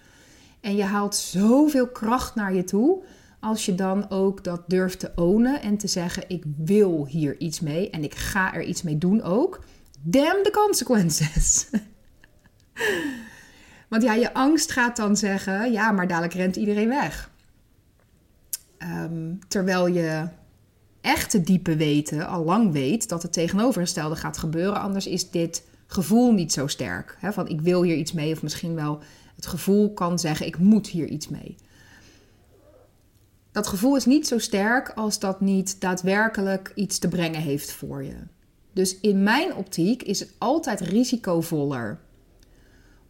En 0.66 0.76
je 0.76 0.84
haalt 0.84 1.14
zoveel 1.14 1.88
kracht 1.88 2.34
naar 2.34 2.54
je 2.54 2.64
toe 2.64 3.04
als 3.40 3.66
je 3.66 3.74
dan 3.74 4.10
ook 4.10 4.44
dat 4.44 4.62
durft 4.66 4.98
te 4.98 5.12
ownen 5.14 5.62
en 5.62 5.76
te 5.76 5.86
zeggen: 5.86 6.24
ik 6.28 6.44
wil 6.56 7.06
hier 7.06 7.40
iets 7.40 7.60
mee 7.60 7.90
en 7.90 8.04
ik 8.04 8.14
ga 8.14 8.54
er 8.54 8.62
iets 8.62 8.82
mee 8.82 8.98
doen 8.98 9.22
ook 9.22 9.64
damn 10.00 10.42
the 10.42 10.50
consequences. 10.50 11.66
Want 13.90 14.02
ja, 14.02 14.14
je 14.14 14.34
angst 14.34 14.72
gaat 14.72 14.96
dan 14.96 15.16
zeggen: 15.16 15.72
ja, 15.72 15.90
maar 15.92 16.06
dadelijk 16.06 16.34
rent 16.34 16.56
iedereen 16.56 16.88
weg. 16.88 17.30
Ehm, 18.78 19.34
terwijl 19.48 19.86
je 19.86 20.28
echte 21.00 21.40
diepe 21.40 21.76
weten 21.76 22.26
al 22.26 22.44
lang 22.44 22.72
weet 22.72 23.08
dat 23.08 23.22
het 23.22 23.32
tegenovergestelde 23.32 24.16
gaat 24.16 24.38
gebeuren. 24.38 24.80
Anders 24.80 25.06
is 25.06 25.30
dit 25.30 25.68
gevoel 25.86 26.32
niet 26.32 26.52
zo 26.52 26.66
sterk. 26.66 27.18
Van 27.22 27.48
ik 27.48 27.60
wil 27.60 27.82
hier 27.82 27.96
iets 27.96 28.12
mee, 28.12 28.32
of 28.32 28.42
misschien 28.42 28.74
wel 28.74 29.02
het 29.36 29.46
gevoel 29.46 29.92
kan 29.92 30.18
zeggen: 30.18 30.46
ik 30.46 30.58
moet 30.58 30.86
hier 30.86 31.08
iets 31.08 31.28
mee. 31.28 31.56
Dat 33.52 33.66
gevoel 33.66 33.96
is 33.96 34.04
niet 34.04 34.26
zo 34.26 34.38
sterk 34.38 34.88
als 34.88 35.18
dat 35.18 35.40
niet 35.40 35.80
daadwerkelijk 35.80 36.72
iets 36.74 36.98
te 36.98 37.08
brengen 37.08 37.40
heeft 37.40 37.72
voor 37.72 38.04
je. 38.04 38.16
Dus 38.72 39.00
in 39.00 39.22
mijn 39.22 39.54
optiek 39.54 40.02
is 40.02 40.20
het 40.20 40.32
altijd 40.38 40.80
risicovoller 40.80 42.00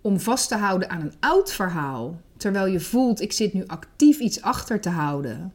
om 0.00 0.20
vast 0.20 0.48
te 0.48 0.54
houden 0.54 0.90
aan 0.90 1.00
een 1.00 1.14
oud 1.20 1.52
verhaal 1.52 2.20
terwijl 2.36 2.66
je 2.66 2.80
voelt, 2.80 3.20
ik 3.20 3.32
zit 3.32 3.52
nu 3.52 3.66
actief 3.66 4.18
iets 4.18 4.42
achter 4.42 4.80
te 4.80 4.88
houden, 4.88 5.52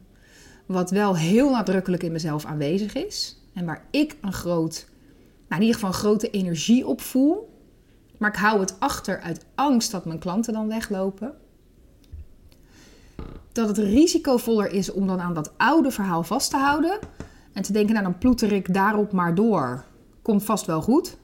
wat 0.66 0.90
wel 0.90 1.16
heel 1.16 1.50
nadrukkelijk 1.50 2.02
in 2.02 2.12
mezelf 2.12 2.44
aanwezig 2.44 2.94
is 2.94 3.40
en 3.54 3.64
waar 3.64 3.84
ik 3.90 4.16
een 4.20 4.32
groot, 4.32 4.86
nou 5.48 5.60
in 5.60 5.66
ieder 5.66 5.74
geval 5.74 5.88
een 5.88 5.94
grote 5.94 6.30
energie 6.30 6.86
op 6.86 7.00
voel, 7.00 7.51
maar 8.22 8.30
ik 8.30 8.38
hou 8.38 8.60
het 8.60 8.80
achter 8.80 9.20
uit 9.20 9.44
angst 9.54 9.90
dat 9.90 10.04
mijn 10.04 10.18
klanten 10.18 10.52
dan 10.52 10.68
weglopen. 10.68 11.32
Dat 13.52 13.68
het 13.68 13.78
risicovoller 13.78 14.72
is 14.72 14.92
om 14.92 15.06
dan 15.06 15.20
aan 15.20 15.34
dat 15.34 15.52
oude 15.56 15.90
verhaal 15.90 16.22
vast 16.22 16.50
te 16.50 16.56
houden 16.56 16.98
en 17.52 17.62
te 17.62 17.72
denken, 17.72 17.92
nou 17.92 18.04
dan 18.04 18.18
ploeter 18.18 18.52
ik 18.52 18.74
daarop 18.74 19.12
maar 19.12 19.34
door, 19.34 19.84
komt 20.22 20.44
vast 20.44 20.66
wel 20.66 20.82
goed. 20.82 21.16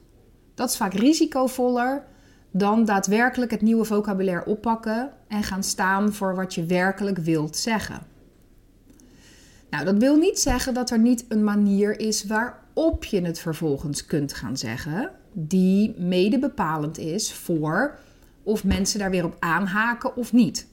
Dat 0.55 0.69
is 0.69 0.77
vaak 0.77 0.93
risicovoller 0.93 2.03
dan 2.51 2.85
daadwerkelijk 2.85 3.51
het 3.51 3.61
nieuwe 3.61 3.85
vocabulaire 3.85 4.45
oppakken 4.45 5.11
en 5.27 5.43
gaan 5.43 5.63
staan 5.63 6.13
voor 6.13 6.35
wat 6.35 6.55
je 6.55 6.65
werkelijk 6.65 7.17
wilt 7.17 7.55
zeggen. 7.55 7.99
Nou, 9.69 9.85
dat 9.85 9.97
wil 9.97 10.15
niet 10.15 10.39
zeggen 10.39 10.73
dat 10.73 10.89
er 10.89 10.99
niet 10.99 11.25
een 11.29 11.43
manier 11.43 11.99
is 11.99 12.25
waarop 12.25 13.03
je 13.03 13.21
het 13.21 13.39
vervolgens 13.39 14.05
kunt 14.05 14.33
gaan 14.33 14.57
zeggen, 14.57 15.11
die 15.31 15.95
mede 15.97 16.39
bepalend 16.39 16.97
is 16.97 17.33
voor 17.33 17.97
of 18.43 18.63
mensen 18.63 18.99
daar 18.99 19.09
weer 19.09 19.25
op 19.25 19.35
aanhaken 19.39 20.15
of 20.15 20.33
niet. 20.33 20.67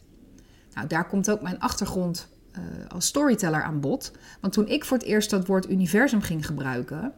Nou, 0.74 0.86
daar 0.86 1.08
komt 1.08 1.30
ook 1.30 1.42
mijn 1.42 1.60
achtergrond 1.60 2.28
uh, 2.52 2.62
als 2.88 3.06
storyteller 3.06 3.62
aan 3.62 3.80
bod. 3.80 4.12
Want 4.40 4.52
toen 4.52 4.68
ik 4.68 4.84
voor 4.84 4.96
het 4.96 5.06
eerst 5.06 5.30
dat 5.30 5.46
woord 5.46 5.70
universum 5.70 6.20
ging 6.20 6.46
gebruiken, 6.46 7.12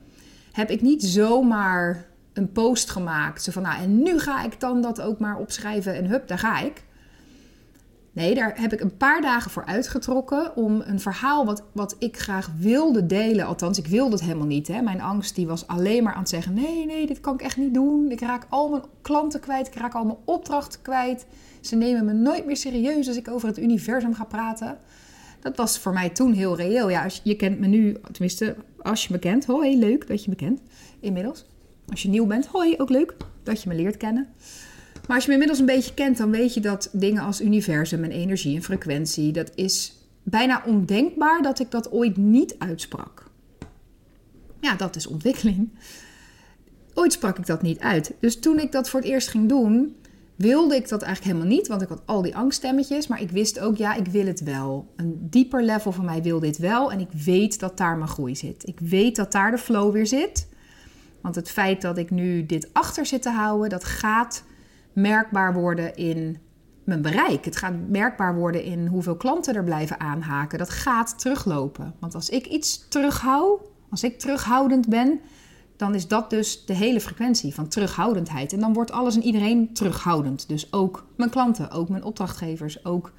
heb 0.53 0.71
ik 0.71 0.83
niet 0.83 1.05
zomaar 1.05 2.07
een 2.33 2.53
post 2.53 2.91
gemaakt. 2.91 3.49
Van, 3.51 3.63
nou, 3.63 3.83
en 3.83 4.03
nu 4.03 4.19
ga 4.19 4.45
ik 4.45 4.61
dan 4.61 4.81
dat 4.81 5.01
ook 5.01 5.19
maar 5.19 5.37
opschrijven 5.37 5.95
en 5.95 6.07
hup, 6.07 6.29
daar 6.29 6.39
ga 6.39 6.61
ik. 6.61 6.85
Nee, 8.19 8.35
daar 8.35 8.61
heb 8.61 8.73
ik 8.73 8.81
een 8.81 8.97
paar 8.97 9.21
dagen 9.21 9.51
voor 9.51 9.65
uitgetrokken 9.65 10.57
om 10.57 10.83
een 10.87 11.01
verhaal 11.01 11.45
wat, 11.45 11.63
wat 11.73 11.97
ik 11.99 12.19
graag 12.19 12.51
wilde 12.59 13.07
delen. 13.07 13.47
Althans, 13.47 13.79
ik 13.79 13.87
wilde 13.87 14.13
het 14.13 14.21
helemaal 14.21 14.47
niet. 14.47 14.69
Hè. 14.69 14.83
Mijn 14.83 15.01
angst 15.01 15.35
die 15.35 15.47
was 15.47 15.67
alleen 15.67 16.03
maar 16.03 16.13
aan 16.13 16.21
het 16.21 16.29
zeggen: 16.29 16.55
nee, 16.55 16.87
nee, 16.87 17.07
dit 17.07 17.21
kan 17.21 17.35
ik 17.35 17.41
echt 17.41 17.57
niet 17.57 17.75
doen. 17.75 18.11
Ik 18.11 18.21
raak 18.21 18.47
al 18.49 18.69
mijn 18.69 18.83
klanten 19.03 19.41
kwijt, 19.41 19.67
ik 19.67 19.75
raak 19.75 19.95
al 19.95 20.05
mijn 20.05 20.19
opdrachten 20.25 20.83
kwijt. 20.83 21.27
Ze 21.61 21.77
nemen 21.77 22.05
me 22.05 22.13
nooit 22.13 22.47
meer 22.47 22.57
serieus 22.57 23.09
als 23.09 23.17
ik 23.17 23.29
over 23.31 23.49
het 23.49 23.59
universum 23.59 24.15
ga 24.15 24.25
praten. 24.25 24.79
Dat 25.41 25.57
was 25.57 25.79
voor 25.79 25.93
mij 25.93 26.09
toen 26.09 26.33
heel 26.33 26.57
reëel. 26.57 26.89
Ja, 26.89 27.05
als 27.05 27.15
je, 27.15 27.21
je 27.23 27.37
kent 27.37 27.59
me 27.59 27.67
nu, 27.67 27.97
tenminste, 28.13 28.57
als 28.83 29.07
je 29.07 29.13
me 29.13 29.19
kent. 29.19 29.45
Hoi, 29.45 29.79
leuk 29.79 30.07
dat 30.07 30.25
je 30.25 30.31
me 30.31 30.37
kent 30.37 30.61
inmiddels. 31.01 31.47
Als 31.89 32.03
je 32.03 32.09
nieuw 32.09 32.27
bent, 32.27 32.47
hoi, 32.47 32.75
ook 32.79 32.91
leuk 32.91 33.17
dat 33.43 33.63
je 33.63 33.69
me 33.69 33.75
leert 33.75 33.97
kennen. 33.97 34.29
Maar 35.09 35.17
als 35.17 35.25
je 35.25 35.33
me 35.33 35.33
inmiddels 35.33 35.59
een 35.59 35.75
beetje 35.77 35.95
kent, 35.95 36.17
dan 36.17 36.31
weet 36.31 36.55
je 36.55 36.61
dat 36.61 36.89
dingen 36.93 37.23
als 37.23 37.41
universum 37.41 38.05
en 38.05 38.11
energie 38.11 38.57
en 38.57 38.63
frequentie, 38.63 39.33
dat 39.33 39.51
is 39.55 39.93
bijna 40.23 40.63
ondenkbaar 40.67 41.43
dat 41.43 41.61
ik 41.61 41.71
dat 41.71 41.93
ooit 41.93 42.17
niet 42.17 42.55
uitsprak. 42.59 43.31
Ja, 44.61 44.75
dat 44.75 44.97
is 44.97 45.07
ontwikkeling. 45.07 45.69
Ooit 46.95 47.13
sprak 47.13 47.39
ik 47.39 47.47
dat 47.47 47.63
niet 47.63 47.79
uit. 47.79 48.15
Dus 48.21 48.39
toen 48.39 48.59
ik 48.59 48.73
dat 48.73 48.89
voor 48.89 49.01
het 49.01 49.09
eerst 49.09 49.29
ging 49.29 49.49
doen, 49.49 49.97
wilde 50.37 50.77
ik 50.77 50.89
dat 50.89 51.03
eigenlijk 51.03 51.35
helemaal 51.35 51.57
niet, 51.57 51.69
want 51.69 51.83
ik 51.83 51.89
had 51.89 52.03
al 52.05 52.23
die 52.23 52.37
angststemmetjes. 52.37 53.07
Maar 53.07 53.21
ik 53.21 53.31
wist 53.31 53.61
ook, 53.61 53.77
ja, 53.77 53.95
ik 53.95 54.07
wil 54.07 54.27
het 54.27 54.41
wel. 54.41 54.93
Een 54.97 55.27
dieper 55.31 55.63
level 55.63 55.93
van 55.93 56.05
mij 56.05 56.23
wil 56.23 56.41
dit 56.41 56.59
wel. 56.59 56.93
En 56.93 57.01
ik 57.01 57.13
weet 57.25 57.61
dat 57.61 57.77
daar 57.77 57.97
mijn 57.97 58.11
groei 58.11 58.37
zit. 58.37 58.67
Ik 58.67 58.81
weet 58.81 59.17
dat 59.17 59.33
daar 59.33 59.51
de 59.51 59.59
flow 59.59 59.93
weer 59.93 60.07
zit. 60.07 60.49
Want 61.21 61.35
het 61.35 61.51
feit 61.51 61.83
dat 61.83 61.99
ik 61.99 62.11
nu 62.11 62.47
dit 62.47 62.69
achter 62.73 63.07
zit 63.07 63.23
te 63.23 63.31
houden, 63.31 63.69
dat 63.69 63.85
gaat 63.85 64.43
merkbaar 65.01 65.55
worden 65.55 65.97
in 65.97 66.39
mijn 66.85 67.03
bereik. 67.03 67.45
Het 67.45 67.57
gaat 67.57 67.75
merkbaar 67.89 68.35
worden 68.35 68.65
in 68.65 68.87
hoeveel 68.87 69.17
klanten 69.17 69.55
er 69.55 69.65
blijven 69.65 70.01
aanhaken. 70.01 70.59
Dat 70.59 70.71
gaat 70.71 71.19
teruglopen. 71.19 71.95
Want 71.99 72.15
als 72.15 72.29
ik 72.29 72.47
iets 72.47 72.89
terughoud, 72.89 73.61
als 73.91 74.03
ik 74.03 74.19
terughoudend 74.19 74.89
ben, 74.89 75.21
dan 75.77 75.95
is 75.95 76.09
dat 76.09 76.31
dus 76.31 76.67
de 76.67 76.75
hele 76.75 77.01
frequentie 77.01 77.55
van 77.55 77.69
terughoudendheid. 77.69 78.53
En 78.53 78.61
dan 78.61 78.73
wordt 78.73 78.91
alles 78.91 79.17
en 79.17 79.23
iedereen 79.23 79.73
terughoudend. 79.75 80.49
Dus 80.49 80.73
ook 80.73 81.07
mijn 81.17 81.31
klanten, 81.31 81.71
ook 81.71 81.89
mijn 81.89 82.05
opdrachtgevers, 82.05 82.85
ook 82.85 83.13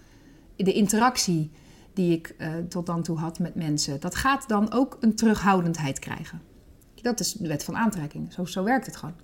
de 0.55 0.73
interactie 0.73 1.51
die 1.93 2.11
ik 2.11 2.35
uh, 2.37 2.53
tot 2.69 2.85
dan 2.85 3.03
toe 3.03 3.17
had 3.17 3.39
met 3.39 3.55
mensen. 3.55 3.99
Dat 3.99 4.15
gaat 4.15 4.47
dan 4.47 4.71
ook 4.73 4.97
een 4.99 5.15
terughoudendheid 5.15 5.99
krijgen. 5.99 6.41
Dat 7.01 7.19
is 7.19 7.33
de 7.33 7.47
wet 7.47 7.63
van 7.63 7.77
aantrekking. 7.77 8.33
Zo, 8.33 8.45
zo 8.45 8.63
werkt 8.63 8.85
het 8.85 8.95
gewoon. 8.95 9.15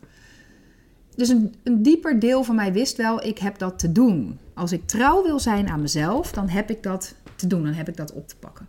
Dus 1.16 1.30
een, 1.30 1.56
dieper 1.78 2.20
deel 2.20 2.44
van 2.44 2.56
mij 2.56 2.74
wist 2.74 2.98
wel, 2.98 3.24
ik 3.24 3.38
heb 3.38 3.58
dat 3.58 3.80
te 3.80 3.92
doen. 3.92 4.40
Als 4.54 4.72
ik 4.72 4.88
trouw 4.88 5.24
wil 5.24 5.40
zijn 5.40 5.68
aan 5.68 5.82
mezelf, 5.82 6.32
dan 6.32 6.50
heb 6.50 6.70
ik 6.70 6.84
dat 6.84 7.16
te 7.36 7.48
doen, 7.48 7.64
dan 7.64 7.74
heb 7.74 7.88
ik 7.88 7.98
dat 7.98 8.14
op 8.14 8.28
te 8.28 8.36
pakken. 8.36 8.68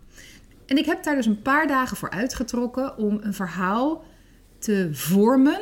En 0.65 0.77
ik 0.77 0.85
heb 0.85 1.03
daar 1.03 1.15
dus 1.15 1.25
een 1.25 1.41
paar 1.41 1.67
dagen 1.67 1.97
voor 1.97 2.09
uitgetrokken 2.09 2.97
om 2.97 3.19
een 3.21 3.33
verhaal 3.33 4.03
te 4.59 4.89
vormen 4.91 5.59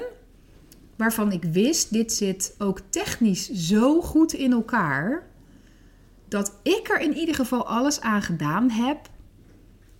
waarvan 0.95 1.31
ik 1.31 1.43
wist, 1.43 1.93
dit 1.93 2.13
zit 2.13 2.55
ook 2.57 2.79
technisch 2.89 3.51
zo 3.51 4.01
goed 4.01 4.33
in 4.33 4.51
elkaar, 4.51 5.27
dat 6.27 6.59
ik 6.63 6.89
er 6.89 6.99
in 6.99 7.15
ieder 7.15 7.35
geval 7.35 7.67
alles 7.67 8.01
aan 8.01 8.21
gedaan 8.21 8.69
heb 8.69 9.09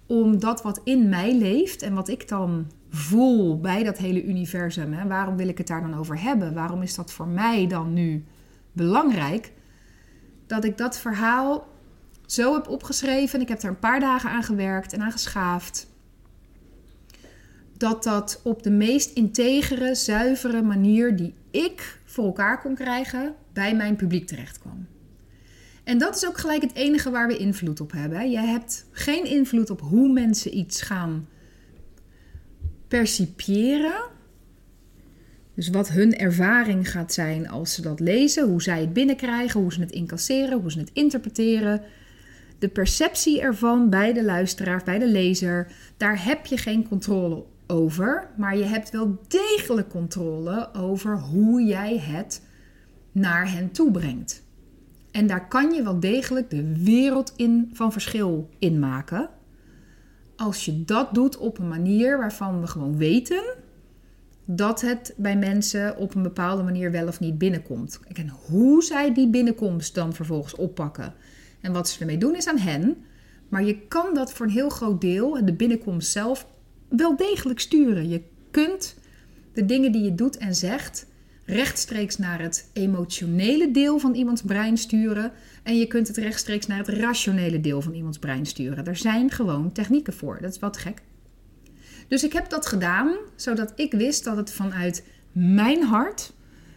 om 0.06 0.40
dat 0.40 0.62
wat 0.62 0.82
in 0.84 1.10
mij 1.10 1.38
leeft 1.38 1.82
en 1.82 1.94
wat 1.94 2.08
ik 2.08 2.28
dan 2.28 2.72
voel 2.96 3.60
bij 3.60 3.84
dat 3.84 3.98
hele 3.98 4.24
universum. 4.24 4.94
Hè? 4.94 5.08
Waarom 5.08 5.38
wil 5.38 5.48
ik 5.48 5.58
het 5.58 5.68
daar 5.68 5.82
dan 5.82 5.96
over 5.96 6.22
hebben? 6.22 6.54
Waarom 6.54 6.82
is 6.82 6.96
dat 6.96 7.12
voor 7.12 7.28
mij 7.28 7.68
dan 7.68 7.94
nu 7.94 8.24
belangrijk? 8.72 9.52
Dat 10.48 10.64
ik 10.64 10.78
dat 10.78 10.98
verhaal 10.98 11.68
zo 12.26 12.54
heb 12.54 12.68
opgeschreven. 12.68 13.42
Ik 13.42 13.48
heb 13.48 13.62
er 13.62 13.70
een 13.70 13.80
paar 13.80 14.00
dagen 14.00 14.30
aan 14.30 14.44
gewerkt 14.44 14.94
en 14.94 15.02
aan 15.02 15.12
geschaafd. 15.12 15.88
Dat 17.78 18.04
dat 18.04 18.42
op 18.44 18.64
de 18.64 18.72
meest 18.72 19.12
integere, 19.12 19.96
zuivere 19.96 20.62
manier 20.62 21.16
die 21.16 21.34
ik 21.52 22.00
voor 22.06 22.26
elkaar 22.26 22.62
kon 22.62 22.76
krijgen, 22.76 23.36
bij 23.54 23.76
mijn 23.76 23.96
publiek 23.96 24.28
terecht 24.28 24.60
kwam. 24.60 24.88
En 25.84 25.98
dat 25.98 26.16
is 26.16 26.28
ook 26.28 26.38
gelijk 26.38 26.62
het 26.62 26.74
enige 26.76 27.10
waar 27.10 27.28
we 27.28 27.38
invloed 27.38 27.80
op 27.80 27.92
hebben. 27.92 28.32
Je 28.32 28.40
hebt 28.40 28.86
geen 28.92 29.26
invloed 29.26 29.70
op 29.70 29.82
hoe 29.82 30.12
mensen 30.12 30.58
iets 30.58 30.82
gaan 30.82 31.28
percipiëren. 32.88 34.14
Dus 35.56 35.70
wat 35.70 35.90
hun 35.90 36.18
ervaring 36.18 36.92
gaat 36.92 37.14
zijn 37.14 37.50
als 37.50 37.74
ze 37.74 37.82
dat 37.82 38.00
lezen, 38.00 38.48
hoe 38.48 38.62
zij 38.62 38.80
het 38.80 38.94
binnenkrijgen, 38.94 39.60
hoe 39.62 39.74
ze 39.74 39.80
het 39.80 39.92
incasseren, 39.92 40.60
hoe 40.60 40.72
ze 40.72 40.80
het 40.80 40.92
interpreteren. 40.94 41.82
De 42.60 42.68
perceptie 42.68 43.42
ervan 43.42 43.90
bij 43.90 44.14
de 44.14 44.24
luisteraar, 44.24 44.82
bij 44.86 45.00
de 45.00 45.08
lezer, 45.08 45.72
daar 45.98 46.26
heb 46.26 46.46
je 46.46 46.58
geen 46.58 46.88
controle 46.88 47.44
over. 47.68 48.30
Maar 48.38 48.58
je 48.58 48.64
hebt 48.64 48.90
wel 48.90 49.20
degelijk 49.28 49.90
controle 49.90 50.74
over 50.74 51.20
hoe 51.20 51.64
jij 51.64 51.98
het 51.98 52.42
naar 53.12 53.52
hen 53.52 53.72
toe 53.72 53.92
brengt. 53.92 54.44
En 55.12 55.28
daar 55.28 55.48
kan 55.48 55.72
je 55.72 55.84
wel 55.84 56.00
degelijk 56.00 56.50
de 56.50 56.84
wereld 56.84 57.34
in 57.36 57.70
van 57.74 57.92
verschil 57.92 58.50
in 58.60 58.80
maken 58.80 59.30
als 60.36 60.66
je 60.66 60.84
dat 60.84 61.14
doet 61.14 61.38
op 61.38 61.58
een 61.58 61.68
manier 61.68 62.18
waarvan 62.18 62.62
we 62.62 62.68
gewoon 62.68 62.98
weten 62.98 63.44
dat 64.46 64.82
het 64.82 65.14
bij 65.18 65.38
mensen 65.38 65.98
op 65.98 66.16
een 66.16 66.24
bepaalde 66.24 66.64
manier 66.64 66.92
wel 66.92 67.08
of 67.08 67.20
niet 67.20 67.38
binnenkomt. 67.38 68.00
En 68.14 68.30
hoe 68.30 68.84
zij 68.84 69.14
die 69.14 69.30
binnenkomst 69.30 69.96
dan 69.96 70.14
vervolgens 70.14 70.56
oppakken 70.56 71.14
en 71.62 71.74
wat 71.74 71.90
ze 71.90 72.00
ermee 72.00 72.18
doen 72.18 72.36
is 72.36 72.48
aan 72.48 72.58
hen. 72.58 72.98
Maar 73.50 73.64
je 73.64 73.88
kan 73.88 74.14
dat 74.14 74.34
voor 74.34 74.46
een 74.46 74.52
heel 74.52 74.70
groot 74.70 75.02
deel, 75.02 75.46
de 75.46 75.54
binnenkomst 75.54 76.12
zelf, 76.12 76.48
wel 76.90 77.16
degelijk 77.16 77.60
sturen. 77.60 78.10
Je 78.10 78.22
kunt 78.52 78.96
de 79.54 79.66
dingen 79.66 79.92
die 79.92 80.04
je 80.04 80.16
doet 80.16 80.38
en 80.38 80.56
zegt 80.56 81.08
rechtstreeks 81.46 82.18
naar 82.18 82.42
het 82.42 82.70
emotionele 82.74 83.72
deel 83.72 84.00
van 84.00 84.14
iemands 84.14 84.42
brein 84.42 84.78
sturen. 84.78 85.32
En 85.66 85.78
je 85.78 85.88
kunt 85.88 86.08
het 86.08 86.18
rechtstreeks 86.18 86.68
naar 86.68 86.78
het 86.78 86.88
rationele 86.88 87.62
deel 87.62 87.82
van 87.82 87.94
iemands 87.94 88.20
brein 88.20 88.46
sturen. 88.46 88.86
Er 88.86 88.96
zijn 88.96 89.32
gewoon 89.32 89.72
technieken 89.72 90.14
voor. 90.14 90.38
Dat 90.42 90.52
is 90.52 90.60
wat 90.60 90.78
gek. 90.78 91.02
Dus 92.08 92.24
ik 92.24 92.34
heb 92.34 92.50
dat 92.50 92.66
gedaan 92.66 93.16
zodat 93.36 93.74
ik 93.76 93.92
wist 93.92 94.24
dat 94.24 94.38
het 94.38 94.52
vanuit 94.52 95.04
mijn 95.32 95.84
hart 95.84 96.34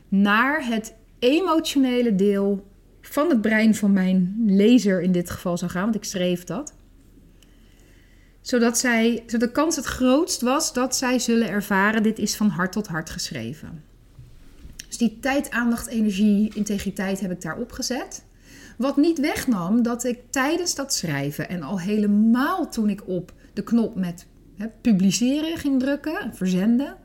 naar 0.08 0.66
het 0.66 0.94
emotionele 1.18 2.14
deel 2.14 2.66
van 3.00 3.28
het 3.28 3.40
brein 3.40 3.74
van 3.74 3.92
mijn 3.92 4.42
lezer 4.46 5.02
in 5.02 5.12
dit 5.12 5.30
geval 5.30 5.58
zou 5.58 5.70
gaan, 5.70 5.82
want 5.82 5.94
ik 5.94 6.04
schreef 6.04 6.44
dat. 6.44 6.74
Zodat, 8.40 8.78
zij, 8.78 9.22
zodat 9.26 9.48
de 9.48 9.54
kans 9.54 9.76
het 9.76 9.84
grootst 9.84 10.40
was 10.40 10.72
dat 10.72 10.96
zij 10.96 11.18
zullen 11.18 11.48
ervaren: 11.48 12.02
dit 12.02 12.18
is 12.18 12.36
van 12.36 12.48
hart 12.48 12.72
tot 12.72 12.86
hart 12.86 13.10
geschreven. 13.10 13.84
Dus 14.86 14.98
die 14.98 15.18
tijd, 15.20 15.50
aandacht, 15.50 15.86
energie, 15.86 16.54
integriteit 16.54 17.20
heb 17.20 17.30
ik 17.30 17.40
daarop 17.40 17.72
gezet. 17.72 18.26
Wat 18.78 18.96
niet 18.96 19.20
wegnam 19.20 19.82
dat 19.82 20.04
ik 20.04 20.20
tijdens 20.30 20.74
dat 20.74 20.94
schrijven 20.94 21.48
en 21.48 21.62
al 21.62 21.80
helemaal 21.80 22.70
toen 22.70 22.88
ik 22.88 23.08
op 23.08 23.32
de 23.52 23.62
knop 23.62 23.94
met 23.94 24.26
publiceren 24.80 25.58
ging 25.58 25.80
drukken, 25.80 26.34
verzenden, 26.34 26.96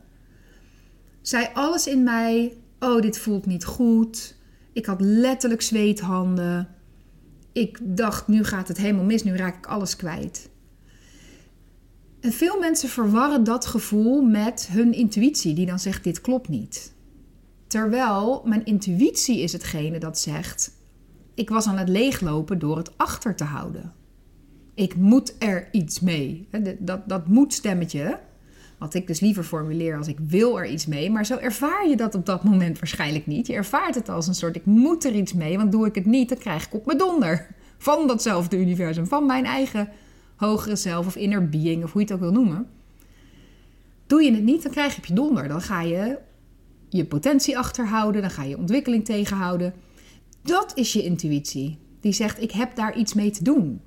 zei 1.21 1.47
alles 1.53 1.87
in 1.87 2.03
mij: 2.03 2.57
Oh, 2.79 3.01
dit 3.01 3.17
voelt 3.17 3.45
niet 3.45 3.65
goed. 3.65 4.35
Ik 4.73 4.85
had 4.85 5.01
letterlijk 5.01 5.61
zweethanden. 5.61 6.67
ik 7.53 7.79
dacht, 7.81 8.27
nu 8.27 8.43
gaat 8.43 8.67
het 8.67 8.77
helemaal 8.77 9.05
mis, 9.05 9.23
nu 9.23 9.35
raak 9.35 9.57
ik 9.57 9.65
alles 9.65 9.95
kwijt. 9.95 10.49
En 12.19 12.31
veel 12.31 12.59
mensen 12.59 12.89
verwarren 12.89 13.43
dat 13.43 13.65
gevoel 13.65 14.21
met 14.21 14.67
hun 14.71 14.93
intuïtie, 14.93 15.53
die 15.53 15.65
dan 15.65 15.79
zegt: 15.79 16.03
dit 16.03 16.21
klopt 16.21 16.47
niet. 16.47 16.93
Terwijl 17.67 18.41
mijn 18.45 18.65
intuïtie 18.65 19.39
is 19.39 19.53
hetgene 19.53 19.97
dat 19.97 20.19
zegt: 20.19 20.71
ik 21.33 21.49
was 21.49 21.67
aan 21.67 21.77
het 21.77 21.89
leeglopen 21.89 22.59
door 22.59 22.77
het 22.77 22.97
achter 22.97 23.35
te 23.35 23.43
houden. 23.43 23.93
Ik 24.73 24.95
moet 24.95 25.35
er 25.39 25.67
iets 25.71 25.99
mee. 25.99 26.47
Dat, 26.79 27.09
dat 27.09 27.27
moet 27.27 27.53
stemmetje. 27.53 28.19
Wat 28.77 28.93
ik 28.93 29.07
dus 29.07 29.19
liever 29.19 29.43
formuleer 29.43 29.97
als 29.97 30.07
ik 30.07 30.19
wil 30.19 30.59
er 30.59 30.67
iets 30.67 30.85
mee. 30.85 31.11
Maar 31.11 31.25
zo 31.25 31.37
ervaar 31.37 31.87
je 31.89 31.95
dat 31.95 32.15
op 32.15 32.25
dat 32.25 32.43
moment 32.43 32.79
waarschijnlijk 32.79 33.27
niet. 33.27 33.47
Je 33.47 33.53
ervaart 33.53 33.95
het 33.95 34.09
als 34.09 34.27
een 34.27 34.35
soort 34.35 34.55
ik 34.55 34.65
moet 34.65 35.05
er 35.05 35.13
iets 35.13 35.33
mee. 35.33 35.57
Want 35.57 35.71
doe 35.71 35.85
ik 35.85 35.95
het 35.95 36.05
niet, 36.05 36.29
dan 36.29 36.37
krijg 36.37 36.65
ik 36.65 36.73
op 36.73 36.85
mijn 36.85 36.97
donder. 36.97 37.47
Van 37.77 38.07
datzelfde 38.07 38.57
universum. 38.57 39.07
Van 39.07 39.25
mijn 39.25 39.45
eigen 39.45 39.89
hogere 40.35 40.75
zelf 40.75 41.05
of 41.05 41.15
inner 41.15 41.49
being 41.49 41.83
of 41.83 41.91
hoe 41.91 42.01
je 42.01 42.07
het 42.07 42.15
ook 42.15 42.23
wil 42.23 42.41
noemen. 42.41 42.67
Doe 44.07 44.23
je 44.23 44.31
het 44.31 44.43
niet, 44.43 44.63
dan 44.63 44.71
krijg 44.71 44.91
je 44.91 44.97
op 44.97 45.05
je 45.05 45.13
donder. 45.13 45.47
Dan 45.47 45.61
ga 45.61 45.81
je 45.81 46.17
je 46.89 47.05
potentie 47.05 47.57
achterhouden. 47.57 48.21
Dan 48.21 48.31
ga 48.31 48.43
je 48.43 48.57
ontwikkeling 48.57 49.05
tegenhouden. 49.05 49.73
Dat 50.43 50.71
is 50.77 50.93
je 50.93 51.03
intuïtie. 51.03 51.79
Die 51.99 52.11
zegt 52.11 52.41
ik 52.41 52.51
heb 52.51 52.75
daar 52.75 52.97
iets 52.97 53.13
mee 53.13 53.31
te 53.31 53.43
doen. 53.43 53.81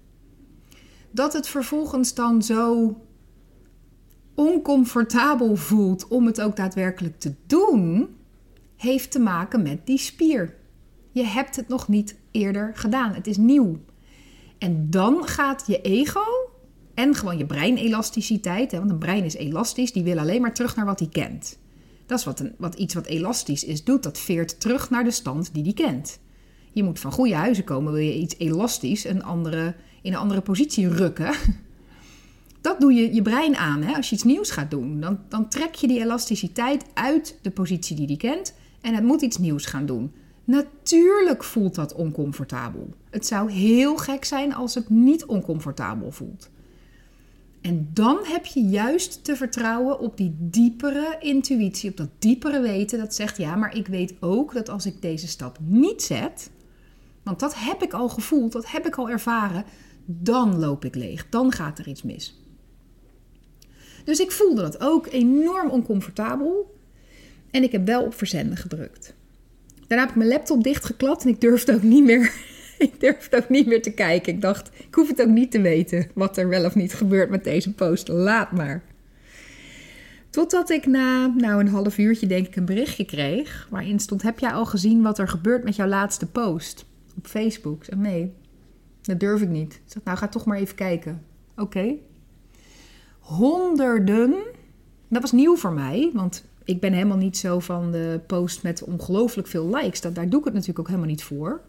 Dat 1.10 1.32
het 1.32 1.48
vervolgens 1.48 2.14
dan 2.14 2.42
zo 2.42 2.96
oncomfortabel 4.34 5.56
voelt 5.56 6.08
om 6.08 6.26
het 6.26 6.40
ook 6.40 6.56
daadwerkelijk 6.56 7.20
te 7.20 7.34
doen, 7.46 8.16
heeft 8.76 9.10
te 9.10 9.18
maken 9.18 9.62
met 9.62 9.86
die 9.86 9.98
spier. 9.98 10.54
Je 11.12 11.24
hebt 11.24 11.56
het 11.56 11.68
nog 11.68 11.88
niet 11.88 12.16
eerder 12.30 12.70
gedaan. 12.74 13.14
Het 13.14 13.26
is 13.26 13.36
nieuw. 13.36 13.80
En 14.58 14.90
dan 14.90 15.26
gaat 15.26 15.64
je 15.66 15.80
ego 15.80 16.24
en 16.94 17.14
gewoon 17.14 17.38
je 17.38 17.46
breinelasticiteit, 17.46 18.70
hè, 18.70 18.78
want 18.78 18.90
een 18.90 18.98
brein 18.98 19.24
is 19.24 19.34
elastisch, 19.34 19.92
die 19.92 20.02
wil 20.02 20.18
alleen 20.18 20.40
maar 20.40 20.54
terug 20.54 20.76
naar 20.76 20.84
wat 20.84 20.98
hij 20.98 21.08
kent. 21.08 21.58
Dat 22.06 22.18
is 22.18 22.24
wat, 22.24 22.40
een, 22.40 22.54
wat 22.58 22.74
iets 22.74 22.94
wat 22.94 23.06
elastisch 23.06 23.64
is 23.64 23.84
doet, 23.84 24.02
dat 24.02 24.18
veert 24.18 24.60
terug 24.60 24.90
naar 24.90 25.04
de 25.04 25.10
stand 25.10 25.54
die 25.54 25.62
hij 25.62 25.72
kent. 25.72 26.18
Je 26.76 26.82
moet 26.82 27.00
van 27.00 27.12
goede 27.12 27.34
huizen 27.34 27.64
komen, 27.64 27.92
wil 27.92 28.02
je 28.02 28.14
iets 28.14 28.38
elastisch 28.38 29.04
een 29.04 29.24
andere, 29.24 29.74
in 30.02 30.12
een 30.12 30.18
andere 30.18 30.40
positie 30.40 30.88
rukken. 30.88 31.34
Dat 32.60 32.80
doe 32.80 32.92
je 32.92 33.14
je 33.14 33.22
brein 33.22 33.56
aan 33.56 33.82
hè? 33.82 33.94
als 33.94 34.08
je 34.08 34.14
iets 34.14 34.24
nieuws 34.24 34.50
gaat 34.50 34.70
doen. 34.70 35.00
Dan, 35.00 35.18
dan 35.28 35.48
trek 35.48 35.74
je 35.74 35.86
die 35.86 36.00
elasticiteit 36.00 36.84
uit 36.94 37.38
de 37.42 37.50
positie 37.50 37.96
die 37.96 38.06
die 38.06 38.16
kent 38.16 38.54
en 38.80 38.94
het 38.94 39.04
moet 39.04 39.22
iets 39.22 39.38
nieuws 39.38 39.66
gaan 39.66 39.86
doen. 39.86 40.12
Natuurlijk 40.44 41.44
voelt 41.44 41.74
dat 41.74 41.94
oncomfortabel. 41.94 42.94
Het 43.10 43.26
zou 43.26 43.50
heel 43.50 43.96
gek 43.96 44.24
zijn 44.24 44.54
als 44.54 44.74
het 44.74 44.88
niet 44.90 45.24
oncomfortabel 45.24 46.10
voelt. 46.10 46.50
En 47.60 47.90
dan 47.92 48.18
heb 48.22 48.46
je 48.46 48.60
juist 48.60 49.24
te 49.24 49.36
vertrouwen 49.36 50.00
op 50.00 50.16
die 50.16 50.36
diepere 50.38 51.16
intuïtie, 51.20 51.90
op 51.90 51.96
dat 51.96 52.10
diepere 52.18 52.60
weten 52.60 52.98
dat 52.98 53.14
zegt 53.14 53.36
ja, 53.36 53.56
maar 53.56 53.76
ik 53.76 53.86
weet 53.86 54.14
ook 54.20 54.54
dat 54.54 54.68
als 54.68 54.86
ik 54.86 55.02
deze 55.02 55.28
stap 55.28 55.58
niet 55.60 56.02
zet, 56.02 56.50
want 57.26 57.40
dat 57.40 57.54
heb 57.54 57.82
ik 57.82 57.92
al 57.92 58.08
gevoeld, 58.08 58.52
dat 58.52 58.70
heb 58.70 58.86
ik 58.86 58.96
al 58.96 59.10
ervaren, 59.10 59.64
dan 60.04 60.58
loop 60.58 60.84
ik 60.84 60.94
leeg, 60.94 61.28
dan 61.28 61.52
gaat 61.52 61.78
er 61.78 61.88
iets 61.88 62.02
mis. 62.02 62.40
Dus 64.04 64.20
ik 64.20 64.30
voelde 64.30 64.62
dat 64.62 64.80
ook 64.80 65.06
enorm 65.06 65.70
oncomfortabel 65.70 66.78
en 67.50 67.62
ik 67.62 67.72
heb 67.72 67.86
wel 67.86 68.04
op 68.04 68.14
verzenden 68.14 68.56
gedrukt. 68.56 69.14
Daarna 69.86 70.04
heb 70.04 70.12
ik 70.12 70.16
mijn 70.16 70.30
laptop 70.30 70.62
dichtgeklapt 70.62 71.22
en 71.22 71.28
ik 71.28 71.40
durfde 71.40 71.74
ook 71.74 71.82
niet 71.82 72.04
meer. 72.04 72.32
ik 72.78 73.00
durfde 73.00 73.36
ook 73.36 73.48
niet 73.48 73.66
meer 73.66 73.82
te 73.82 73.94
kijken. 73.94 74.32
Ik 74.32 74.40
dacht, 74.40 74.70
ik 74.88 74.94
hoef 74.94 75.08
het 75.08 75.22
ook 75.22 75.28
niet 75.28 75.50
te 75.50 75.60
weten 75.60 76.10
wat 76.14 76.36
er 76.36 76.48
wel 76.48 76.64
of 76.64 76.74
niet 76.74 76.94
gebeurt 76.94 77.30
met 77.30 77.44
deze 77.44 77.72
post. 77.72 78.08
Laat 78.08 78.52
maar. 78.52 78.82
Totdat 80.30 80.70
ik 80.70 80.86
na 80.86 81.26
nou, 81.26 81.60
een 81.60 81.68
half 81.68 81.98
uurtje 81.98 82.26
denk 82.26 82.46
ik 82.46 82.56
een 82.56 82.64
berichtje 82.64 83.04
kreeg. 83.04 83.66
Waarin 83.70 84.00
stond, 84.00 84.22
heb 84.22 84.38
jij 84.38 84.50
al 84.50 84.66
gezien 84.66 85.02
wat 85.02 85.18
er 85.18 85.28
gebeurt 85.28 85.64
met 85.64 85.76
jouw 85.76 85.88
laatste 85.88 86.26
post? 86.26 86.84
Op 87.16 87.26
Facebook. 87.26 87.78
Ik 87.78 87.84
zeg, 87.84 87.98
nee, 87.98 88.32
dat 89.02 89.20
durf 89.20 89.42
ik 89.42 89.48
niet. 89.48 89.74
Ik 89.74 89.92
zeg, 89.92 90.04
nou 90.04 90.18
ga 90.18 90.28
toch 90.28 90.44
maar 90.44 90.58
even 90.58 90.74
kijken. 90.74 91.22
Oké. 91.56 91.94
Honderden. 93.18 94.34
Dat 95.08 95.22
was 95.22 95.32
nieuw 95.32 95.56
voor 95.56 95.72
mij, 95.72 96.10
want 96.14 96.44
ik 96.64 96.80
ben 96.80 96.92
helemaal 96.92 97.16
niet 97.16 97.36
zo 97.36 97.58
van 97.58 97.92
de 97.92 98.20
post 98.26 98.62
met 98.62 98.82
ongelooflijk 98.82 99.48
veel 99.48 99.68
likes. 99.68 100.00
Dat, 100.00 100.14
daar 100.14 100.28
doe 100.28 100.38
ik 100.38 100.44
het 100.44 100.54
natuurlijk 100.54 100.80
ook 100.80 100.86
helemaal 100.88 101.08
niet 101.08 101.24
voor. 101.24 101.60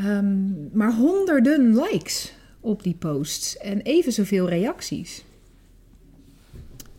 Um, 0.00 0.70
maar 0.72 0.94
honderden 0.94 1.74
likes 1.74 2.34
op 2.60 2.82
die 2.82 2.94
posts 2.94 3.56
en 3.56 3.80
even 3.80 4.12
zoveel 4.12 4.48
reacties. 4.48 5.24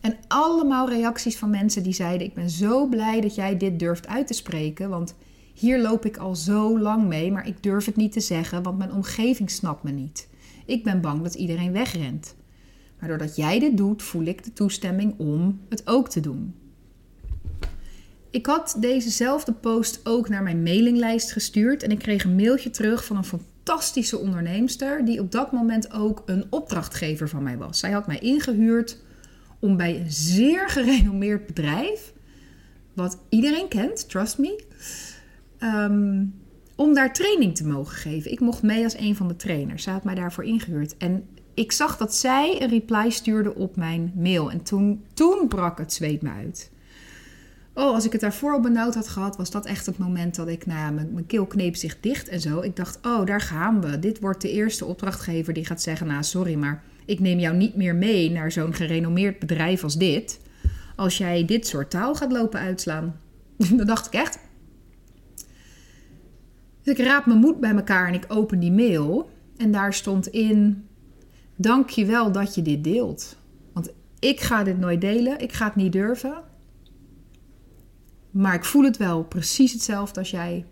En 0.00 0.16
allemaal 0.28 0.88
reacties 0.88 1.36
van 1.36 1.50
mensen 1.50 1.82
die 1.82 1.92
zeiden: 1.92 2.26
Ik 2.26 2.34
ben 2.34 2.50
zo 2.50 2.86
blij 2.86 3.20
dat 3.20 3.34
jij 3.34 3.56
dit 3.56 3.78
durft 3.78 4.06
uit 4.06 4.26
te 4.26 4.34
spreken. 4.34 4.88
Want 4.88 5.14
hier 5.54 5.80
loop 5.80 6.04
ik 6.04 6.16
al 6.16 6.34
zo 6.34 6.78
lang 6.78 7.06
mee, 7.06 7.32
maar 7.32 7.46
ik 7.46 7.62
durf 7.62 7.84
het 7.84 7.96
niet 7.96 8.12
te 8.12 8.20
zeggen, 8.20 8.62
want 8.62 8.78
mijn 8.78 8.92
omgeving 8.92 9.50
snapt 9.50 9.82
me 9.82 9.90
niet. 9.90 10.28
Ik 10.66 10.84
ben 10.84 11.00
bang 11.00 11.22
dat 11.22 11.34
iedereen 11.34 11.72
wegrent. 11.72 12.34
Maar 12.98 13.08
doordat 13.08 13.36
jij 13.36 13.58
dit 13.58 13.76
doet, 13.76 14.02
voel 14.02 14.24
ik 14.24 14.44
de 14.44 14.52
toestemming 14.52 15.14
om 15.18 15.60
het 15.68 15.86
ook 15.86 16.08
te 16.08 16.20
doen. 16.20 16.54
Ik 18.30 18.46
had 18.46 18.76
dezezelfde 18.80 19.52
post 19.52 20.00
ook 20.04 20.28
naar 20.28 20.42
mijn 20.42 20.62
mailinglijst 20.62 21.32
gestuurd 21.32 21.82
en 21.82 21.90
ik 21.90 21.98
kreeg 21.98 22.24
een 22.24 22.34
mailtje 22.34 22.70
terug 22.70 23.04
van 23.04 23.16
een 23.16 23.24
fantastische 23.24 24.18
onderneemster 24.18 25.04
die 25.04 25.20
op 25.20 25.32
dat 25.32 25.52
moment 25.52 25.92
ook 25.92 26.22
een 26.26 26.46
opdrachtgever 26.50 27.28
van 27.28 27.42
mij 27.42 27.56
was. 27.56 27.78
Zij 27.78 27.90
had 27.90 28.06
mij 28.06 28.18
ingehuurd 28.18 28.98
om 29.58 29.76
bij 29.76 30.00
een 30.00 30.12
zeer 30.12 30.68
gerenommeerd 30.68 31.46
bedrijf, 31.46 32.12
wat 32.92 33.18
iedereen 33.28 33.68
kent, 33.68 34.08
trust 34.08 34.38
me, 34.38 34.64
ehm, 35.64 36.24
om 36.76 36.94
daar 36.94 37.12
training 37.12 37.56
te 37.56 37.66
mogen 37.66 37.96
geven. 37.96 38.30
Ik 38.30 38.40
mocht 38.40 38.62
mee 38.62 38.84
als 38.84 38.98
een 38.98 39.16
van 39.16 39.28
de 39.28 39.36
trainers. 39.36 39.82
Zij 39.82 39.92
had 39.92 40.04
mij 40.04 40.14
daarvoor 40.14 40.44
ingehuurd. 40.44 40.96
En 40.96 41.26
ik 41.54 41.72
zag 41.72 41.96
dat 41.96 42.14
zij 42.14 42.62
een 42.62 42.68
reply 42.68 43.10
stuurde 43.10 43.54
op 43.54 43.76
mijn 43.76 44.12
mail. 44.16 44.50
En 44.50 44.62
toen, 44.62 45.04
toen 45.14 45.48
brak 45.48 45.78
het 45.78 45.92
zweet 45.92 46.22
me 46.22 46.30
uit. 46.30 46.72
Oh, 47.74 47.94
als 47.94 48.04
ik 48.04 48.12
het 48.12 48.20
daarvoor 48.20 48.52
al 48.52 48.60
benauwd 48.60 48.94
had 48.94 49.08
gehad, 49.08 49.36
was 49.36 49.50
dat 49.50 49.66
echt 49.66 49.86
het 49.86 49.98
moment 49.98 50.34
dat 50.34 50.48
ik, 50.48 50.66
nou 50.66 50.92
mijn, 50.92 51.12
mijn 51.12 51.26
keel 51.26 51.46
kneep 51.46 51.76
zich 51.76 52.00
dicht 52.00 52.28
en 52.28 52.40
zo. 52.40 52.60
Ik 52.60 52.76
dacht, 52.76 52.98
oh, 53.02 53.26
daar 53.26 53.40
gaan 53.40 53.80
we. 53.80 53.98
Dit 53.98 54.20
wordt 54.20 54.40
de 54.40 54.50
eerste 54.50 54.84
opdrachtgever 54.84 55.52
die 55.52 55.66
gaat 55.66 55.82
zeggen, 55.82 56.06
nou 56.06 56.22
sorry, 56.22 56.54
maar 56.54 56.82
ik 57.04 57.20
neem 57.20 57.38
jou 57.38 57.56
niet 57.56 57.76
meer 57.76 57.94
mee 57.94 58.30
naar 58.30 58.52
zo'n 58.52 58.74
gerenommeerd 58.74 59.38
bedrijf 59.38 59.82
als 59.82 59.96
dit. 59.96 60.40
Als 60.96 61.18
jij 61.18 61.44
dit 61.44 61.66
soort 61.66 61.90
taal 61.90 62.14
gaat 62.14 62.32
lopen 62.32 62.60
uitslaan. 62.60 63.20
dat 63.76 63.86
dacht 63.86 64.06
ik 64.06 64.12
echt. 64.12 64.38
Dus 66.84 66.98
ik 66.98 67.04
raap 67.04 67.26
mijn 67.26 67.38
moed 67.38 67.60
bij 67.60 67.74
elkaar 67.74 68.08
en 68.08 68.14
ik 68.14 68.24
open 68.28 68.58
die 68.58 68.72
mail. 68.72 69.30
En 69.56 69.72
daar 69.72 69.94
stond 69.94 70.26
in: 70.26 70.86
Dank 71.56 71.90
je 71.90 72.04
wel 72.04 72.32
dat 72.32 72.54
je 72.54 72.62
dit 72.62 72.84
deelt. 72.84 73.36
Want 73.72 73.92
ik 74.18 74.40
ga 74.40 74.64
dit 74.64 74.78
nooit 74.78 75.00
delen, 75.00 75.40
ik 75.40 75.52
ga 75.52 75.64
het 75.64 75.76
niet 75.76 75.92
durven. 75.92 76.42
Maar 78.30 78.54
ik 78.54 78.64
voel 78.64 78.84
het 78.84 78.96
wel 78.96 79.24
precies 79.24 79.72
hetzelfde 79.72 80.20
als 80.20 80.30
jij. 80.30 80.64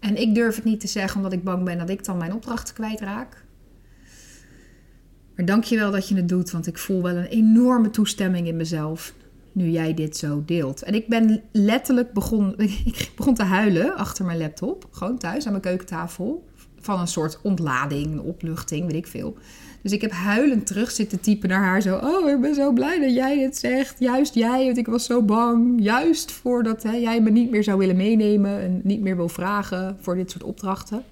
En 0.00 0.20
ik 0.20 0.34
durf 0.34 0.54
het 0.54 0.64
niet 0.64 0.80
te 0.80 0.86
zeggen 0.86 1.16
omdat 1.16 1.32
ik 1.32 1.44
bang 1.44 1.64
ben 1.64 1.78
dat 1.78 1.90
ik 1.90 2.04
dan 2.04 2.16
mijn 2.16 2.34
opdracht 2.34 2.72
kwijtraak. 2.72 3.44
Maar 5.36 5.44
dank 5.44 5.64
je 5.64 5.76
wel 5.76 5.90
dat 5.90 6.08
je 6.08 6.16
het 6.16 6.28
doet, 6.28 6.50
want 6.50 6.66
ik 6.66 6.78
voel 6.78 7.02
wel 7.02 7.16
een 7.16 7.24
enorme 7.24 7.90
toestemming 7.90 8.46
in 8.46 8.56
mezelf 8.56 9.14
nu 9.56 9.68
jij 9.68 9.94
dit 9.94 10.16
zo 10.16 10.42
deelt. 10.46 10.82
En 10.82 10.94
ik 10.94 11.08
ben 11.08 11.42
letterlijk 11.52 12.12
begon, 12.12 12.54
ik 12.84 13.10
begon 13.16 13.34
te 13.34 13.42
huilen 13.42 13.96
achter 13.96 14.24
mijn 14.24 14.38
laptop, 14.38 14.86
gewoon 14.90 15.18
thuis 15.18 15.44
aan 15.44 15.50
mijn 15.50 15.62
keukentafel, 15.62 16.44
van 16.80 17.00
een 17.00 17.06
soort 17.06 17.38
ontlading, 17.42 18.20
opluchting, 18.20 18.86
weet 18.86 18.94
ik 18.94 19.06
veel. 19.06 19.36
Dus 19.82 19.92
ik 19.92 20.00
heb 20.00 20.10
huilend 20.10 20.66
terug 20.66 20.90
zitten 20.90 21.20
typen 21.20 21.48
naar 21.48 21.62
haar 21.62 21.82
zo. 21.82 21.96
Oh, 21.96 22.30
ik 22.30 22.40
ben 22.40 22.54
zo 22.54 22.72
blij 22.72 23.00
dat 23.00 23.14
jij 23.14 23.38
dit 23.38 23.56
zegt. 23.56 23.98
Juist 23.98 24.34
jij, 24.34 24.64
want 24.64 24.76
ik 24.76 24.86
was 24.86 25.04
zo 25.04 25.22
bang. 25.22 25.82
Juist 25.82 26.32
voordat 26.32 26.82
hè, 26.82 26.92
jij 26.92 27.20
me 27.20 27.30
niet 27.30 27.50
meer 27.50 27.64
zou 27.64 27.78
willen 27.78 27.96
meenemen 27.96 28.60
en 28.60 28.80
niet 28.84 29.00
meer 29.00 29.16
wil 29.16 29.28
vragen 29.28 29.96
voor 30.00 30.14
dit 30.14 30.30
soort 30.30 30.44
opdrachten. 30.44 31.02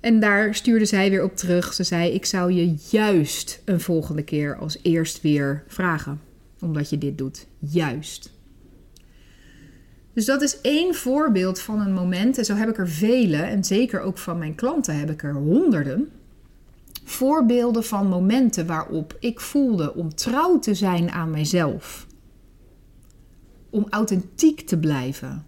En 0.00 0.20
daar 0.20 0.54
stuurde 0.54 0.84
zij 0.84 1.10
weer 1.10 1.22
op 1.22 1.36
terug. 1.36 1.72
Ze 1.72 1.82
zei: 1.82 2.12
Ik 2.12 2.24
zou 2.24 2.52
je 2.52 2.76
juist 2.90 3.62
een 3.64 3.80
volgende 3.80 4.22
keer 4.22 4.56
als 4.56 4.78
eerst 4.82 5.20
weer 5.20 5.64
vragen. 5.66 6.31
Omdat 6.62 6.90
je 6.90 6.98
dit 6.98 7.18
doet. 7.18 7.46
Juist. 7.58 8.32
Dus 10.12 10.24
dat 10.24 10.42
is 10.42 10.60
één 10.60 10.94
voorbeeld 10.94 11.60
van 11.60 11.80
een 11.80 11.92
moment. 11.92 12.38
En 12.38 12.44
zo 12.44 12.54
heb 12.54 12.68
ik 12.68 12.78
er 12.78 12.88
vele. 12.88 13.36
En 13.36 13.64
zeker 13.64 14.00
ook 14.00 14.18
van 14.18 14.38
mijn 14.38 14.54
klanten 14.54 14.98
heb 14.98 15.10
ik 15.10 15.22
er 15.22 15.34
honderden 15.34 16.08
voorbeelden 17.04 17.84
van 17.84 18.06
momenten 18.06 18.66
waarop 18.66 19.16
ik 19.20 19.40
voelde 19.40 19.94
om 19.94 20.14
trouw 20.14 20.58
te 20.58 20.74
zijn 20.74 21.10
aan 21.10 21.30
mijzelf. 21.30 22.06
Om 23.70 23.86
authentiek 23.90 24.60
te 24.60 24.78
blijven. 24.78 25.46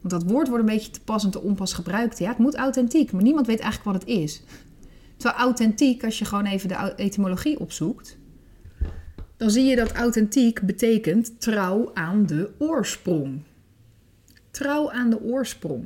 Want 0.00 0.22
dat 0.22 0.30
woord 0.30 0.48
wordt 0.48 0.64
een 0.64 0.74
beetje 0.74 0.90
te 0.90 1.00
pas 1.00 1.24
en 1.24 1.30
te 1.30 1.40
onpas 1.40 1.72
gebruikt. 1.72 2.18
Ja, 2.18 2.28
het 2.28 2.38
moet 2.38 2.54
authentiek, 2.54 3.12
maar 3.12 3.22
niemand 3.22 3.46
weet 3.46 3.60
eigenlijk 3.60 3.92
wat 3.92 4.00
het 4.02 4.18
is. 4.18 4.42
Terwijl 5.16 5.40
authentiek, 5.40 6.04
als 6.04 6.18
je 6.18 6.24
gewoon 6.24 6.44
even 6.46 6.68
de 6.68 6.92
etymologie 6.96 7.60
opzoekt, 7.60 8.18
dan 9.40 9.50
zie 9.50 9.64
je 9.64 9.76
dat 9.76 9.92
authentiek 9.92 10.60
betekent 10.60 11.40
trouw 11.40 11.90
aan 11.94 12.26
de 12.26 12.50
oorsprong. 12.58 13.40
Trouw 14.50 14.90
aan 14.90 15.10
de 15.10 15.22
oorsprong. 15.22 15.84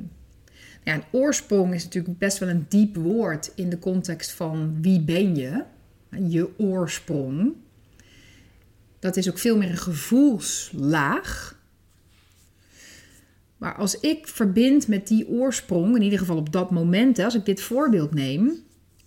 Ja, 0.83 0.93
een 0.93 1.03
oorsprong 1.11 1.73
is 1.73 1.83
natuurlijk 1.83 2.17
best 2.17 2.37
wel 2.37 2.49
een 2.49 2.65
diep 2.69 2.95
woord 2.95 3.51
in 3.55 3.69
de 3.69 3.79
context 3.79 4.31
van 4.31 4.81
wie 4.81 5.01
ben 5.01 5.35
je, 5.35 5.63
je 6.27 6.59
oorsprong. 6.59 7.53
Dat 8.99 9.17
is 9.17 9.29
ook 9.29 9.37
veel 9.37 9.57
meer 9.57 9.69
een 9.69 9.77
gevoelslaag. 9.77 11.59
Maar 13.57 13.75
als 13.75 13.99
ik 13.99 14.27
verbind 14.27 14.87
met 14.87 15.07
die 15.07 15.27
oorsprong, 15.27 15.95
in 15.95 16.01
ieder 16.01 16.19
geval 16.19 16.37
op 16.37 16.51
dat 16.51 16.71
moment, 16.71 17.19
als 17.19 17.35
ik 17.35 17.45
dit 17.45 17.61
voorbeeld 17.61 18.13
neem, 18.13 18.64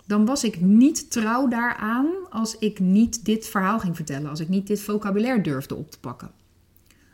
dan 0.08 0.24
was 0.24 0.44
ik 0.44 0.60
niet 0.60 1.10
trouw 1.10 1.48
daaraan 1.48 2.06
als 2.30 2.58
ik 2.58 2.78
niet 2.78 3.24
dit 3.24 3.46
verhaal 3.46 3.78
ging 3.78 3.96
vertellen, 3.96 4.30
als 4.30 4.40
ik 4.40 4.48
niet 4.48 4.66
dit 4.66 4.80
vocabulaire 4.80 5.40
durfde 5.40 5.74
op 5.74 5.90
te 5.90 6.00
pakken. 6.00 6.30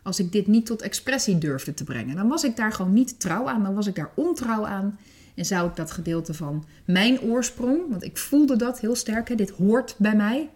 Als 0.02 0.18
ik 0.18 0.32
dit 0.32 0.46
niet 0.46 0.66
tot 0.66 0.82
expressie 0.82 1.38
durfde 1.38 1.74
te 1.74 1.84
brengen, 1.84 2.16
dan 2.16 2.28
was 2.28 2.44
ik 2.44 2.56
daar 2.56 2.72
gewoon 2.72 2.92
niet 2.92 3.20
trouw 3.20 3.48
aan, 3.48 3.62
dan 3.62 3.74
was 3.74 3.86
ik 3.86 3.94
daar 3.94 4.10
ontrouw 4.14 4.66
aan. 4.66 4.98
En 5.34 5.44
zou 5.44 5.68
ik 5.68 5.76
dat 5.76 5.90
gedeelte 5.90 6.34
van 6.34 6.64
mijn 6.84 7.20
oorsprong, 7.20 7.90
want 7.90 8.02
ik 8.02 8.18
voelde 8.18 8.56
dat 8.56 8.80
heel 8.80 8.94
sterk, 8.94 9.28
hè, 9.28 9.34
dit 9.34 9.50
hoort 9.50 9.94
bij 9.98 10.16
mij, 10.16 10.50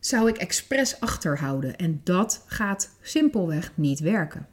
zou 0.00 0.28
ik 0.28 0.36
expres 0.36 1.00
achterhouden. 1.00 1.76
En 1.76 2.00
dat 2.04 2.44
gaat 2.46 2.90
simpelweg 3.00 3.72
niet 3.74 4.00
werken. 4.00 4.48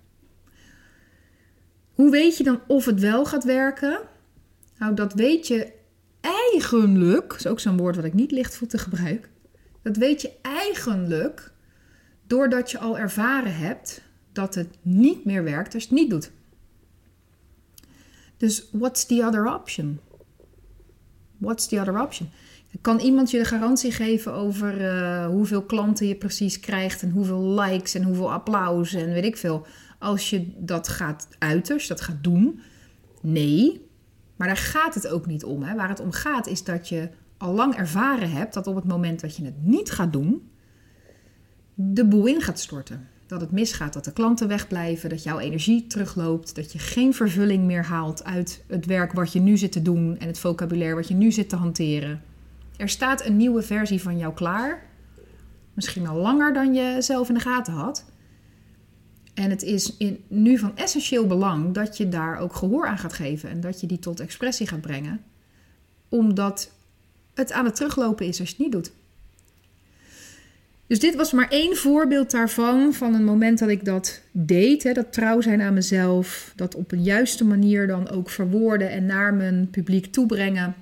Hoe 1.93 2.11
weet 2.11 2.37
je 2.37 2.43
dan 2.43 2.59
of 2.67 2.85
het 2.85 2.99
wel 2.99 3.25
gaat 3.25 3.43
werken? 3.43 3.99
Nou, 4.77 4.93
dat 4.93 5.13
weet 5.13 5.47
je 5.47 5.79
eigenlijk, 6.21 7.33
is 7.33 7.47
ook 7.47 7.59
zo'n 7.59 7.77
woord 7.77 7.95
wat 7.95 8.05
ik 8.05 8.13
niet 8.13 8.31
lichtvoetig 8.31 8.83
gebruik. 8.83 9.29
Dat 9.81 9.97
weet 9.97 10.21
je 10.21 10.31
eigenlijk 10.41 11.51
doordat 12.27 12.71
je 12.71 12.79
al 12.79 12.97
ervaren 12.97 13.55
hebt 13.55 14.01
dat 14.31 14.55
het 14.55 14.67
niet 14.81 15.25
meer 15.25 15.43
werkt 15.43 15.73
als 15.73 15.83
je 15.83 15.89
het 15.89 15.97
niet 15.99 16.09
doet. 16.09 16.31
Dus 18.37 18.67
what's 18.71 19.05
the 19.05 19.23
other 19.25 19.53
option? 19.53 19.99
What's 21.37 21.67
the 21.67 21.79
other 21.79 22.01
option? 22.01 22.29
Kan 22.81 22.99
iemand 22.99 23.31
je 23.31 23.37
de 23.37 23.45
garantie 23.45 23.91
geven 23.91 24.33
over 24.33 24.81
uh, 24.81 25.25
hoeveel 25.25 25.61
klanten 25.63 26.07
je 26.07 26.15
precies 26.15 26.59
krijgt 26.59 27.01
en 27.01 27.11
hoeveel 27.11 27.59
likes 27.59 27.93
en 27.95 28.03
hoeveel 28.03 28.31
applaus 28.31 28.93
en 28.93 29.13
weet 29.13 29.23
ik 29.23 29.37
veel 29.37 29.65
als 29.99 30.29
je 30.29 30.53
dat 30.57 30.87
gaat 30.87 31.27
je 31.83 31.87
dat 31.87 32.01
gaat 32.01 32.23
doen? 32.23 32.61
Nee, 33.21 33.89
maar 34.41 34.49
daar 34.49 34.59
gaat 34.59 34.93
het 34.93 35.07
ook 35.07 35.25
niet 35.25 35.43
om. 35.43 35.63
Hè. 35.63 35.75
Waar 35.75 35.89
het 35.89 35.99
om 35.99 36.11
gaat 36.11 36.47
is 36.47 36.63
dat 36.63 36.89
je 36.89 37.09
al 37.37 37.53
lang 37.53 37.75
ervaren 37.75 38.31
hebt 38.31 38.53
dat 38.53 38.67
op 38.67 38.75
het 38.75 38.87
moment 38.87 39.19
dat 39.19 39.35
je 39.35 39.45
het 39.45 39.65
niet 39.65 39.91
gaat 39.91 40.13
doen, 40.13 40.49
de 41.73 42.05
boel 42.05 42.25
in 42.25 42.41
gaat 42.41 42.59
storten. 42.59 43.07
Dat 43.27 43.41
het 43.41 43.51
misgaat, 43.51 43.93
dat 43.93 44.05
de 44.05 44.13
klanten 44.13 44.47
wegblijven, 44.47 45.09
dat 45.09 45.23
jouw 45.23 45.39
energie 45.39 45.87
terugloopt, 45.87 46.55
dat 46.55 46.71
je 46.71 46.79
geen 46.79 47.13
vervulling 47.13 47.65
meer 47.65 47.85
haalt 47.85 48.23
uit 48.23 48.63
het 48.67 48.85
werk 48.85 49.11
wat 49.11 49.33
je 49.33 49.39
nu 49.39 49.57
zit 49.57 49.71
te 49.71 49.81
doen 49.81 50.17
en 50.17 50.27
het 50.27 50.39
vocabulaire 50.39 50.95
wat 50.95 51.07
je 51.07 51.13
nu 51.13 51.31
zit 51.31 51.49
te 51.49 51.55
hanteren. 51.55 52.21
Er 52.77 52.89
staat 52.89 53.25
een 53.25 53.37
nieuwe 53.37 53.61
versie 53.61 54.01
van 54.01 54.17
jou 54.17 54.33
klaar, 54.33 54.83
misschien 55.73 56.07
al 56.07 56.17
langer 56.17 56.53
dan 56.53 56.73
je 56.73 56.95
zelf 56.99 57.27
in 57.27 57.33
de 57.33 57.39
gaten 57.39 57.73
had. 57.73 58.10
En 59.33 59.49
het 59.49 59.63
is 59.63 59.97
in, 59.97 60.23
nu 60.27 60.57
van 60.57 60.77
essentieel 60.77 61.27
belang 61.27 61.73
dat 61.73 61.97
je 61.97 62.09
daar 62.09 62.39
ook 62.39 62.55
gehoor 62.55 62.87
aan 62.87 62.97
gaat 62.97 63.13
geven 63.13 63.49
en 63.49 63.61
dat 63.61 63.81
je 63.81 63.87
die 63.87 63.99
tot 63.99 64.19
expressie 64.19 64.67
gaat 64.67 64.81
brengen, 64.81 65.23
omdat 66.09 66.71
het 67.33 67.51
aan 67.51 67.65
het 67.65 67.75
teruglopen 67.75 68.25
is 68.25 68.39
als 68.39 68.49
je 68.49 68.55
het 68.55 68.63
niet 68.63 68.71
doet. 68.71 68.91
Dus 70.87 70.99
dit 70.99 71.15
was 71.15 71.31
maar 71.31 71.49
één 71.49 71.77
voorbeeld 71.77 72.31
daarvan, 72.31 72.93
van 72.93 73.13
een 73.13 73.23
moment 73.23 73.59
dat 73.59 73.69
ik 73.69 73.85
dat 73.85 74.21
deed. 74.31 74.83
Hè, 74.83 74.93
dat 74.93 75.13
trouw 75.13 75.41
zijn 75.41 75.61
aan 75.61 75.73
mezelf, 75.73 76.53
dat 76.55 76.75
op 76.75 76.91
een 76.91 77.03
juiste 77.03 77.45
manier 77.45 77.87
dan 77.87 78.09
ook 78.09 78.29
verwoorden 78.29 78.89
en 78.89 79.05
naar 79.05 79.33
mijn 79.33 79.69
publiek 79.69 80.05
toebrengen. 80.05 80.75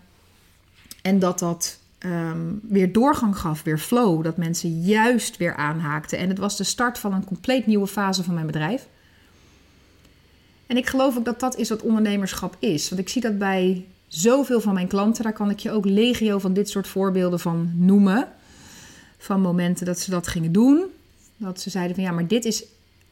En 1.02 1.20
dat 1.20 1.40
dat 1.40 1.79
ehm, 2.00 2.40
weer 2.62 2.92
doorgang 2.92 3.38
gaf, 3.38 3.64
weer 3.64 3.78
flow, 3.78 4.24
dat 4.24 4.38
mensen 4.38 4.82
juist 4.82 5.38
weer 5.38 5.56
aanhaakten. 5.56 6.18
En 6.18 6.30
het 6.30 6.38
was 6.38 6.58
de 6.58 6.64
start 6.64 6.98
van 6.98 7.14
een 7.14 7.26
compleet 7.26 7.66
nieuwe 7.66 7.88
fase 7.88 8.24
van 8.24 8.34
mijn 8.34 8.46
bedrijf. 8.46 8.88
En 10.68 10.78
ik 10.78 10.88
geloof 10.88 11.18
ook 11.18 11.26
dat 11.26 11.40
dat 11.40 11.58
is 11.58 11.70
wat 11.70 11.82
ondernemerschap 11.82 12.56
is. 12.60 12.90
Want 12.90 13.02
ik 13.02 13.10
zie 13.10 13.22
dat 13.22 13.38
bij 13.38 13.86
zoveel 14.08 14.62
van 14.62 14.74
mijn 14.74 14.88
klanten, 14.88 15.24
daar 15.24 15.34
kan 15.34 15.50
ik 15.50 15.60
je 15.60 15.72
ook 15.72 15.86
legio 15.86 16.40
van 16.40 16.54
dit 16.54 16.70
soort 16.70 16.88
voorbeelden 16.88 17.40
van 17.40 17.72
noemen 17.76 18.28
van 19.18 19.42
momenten 19.42 19.86
dat 19.86 20.00
ze 20.00 20.10
dat 20.10 20.28
gingen 20.28 20.52
doen. 20.52 20.84
Dat 21.38 21.62
ze 21.62 21.70
zeiden 21.70 21.96
van 21.96 22.04
ja, 22.04 22.12
maar 22.12 22.28
dit 22.28 22.46
is 22.46 22.66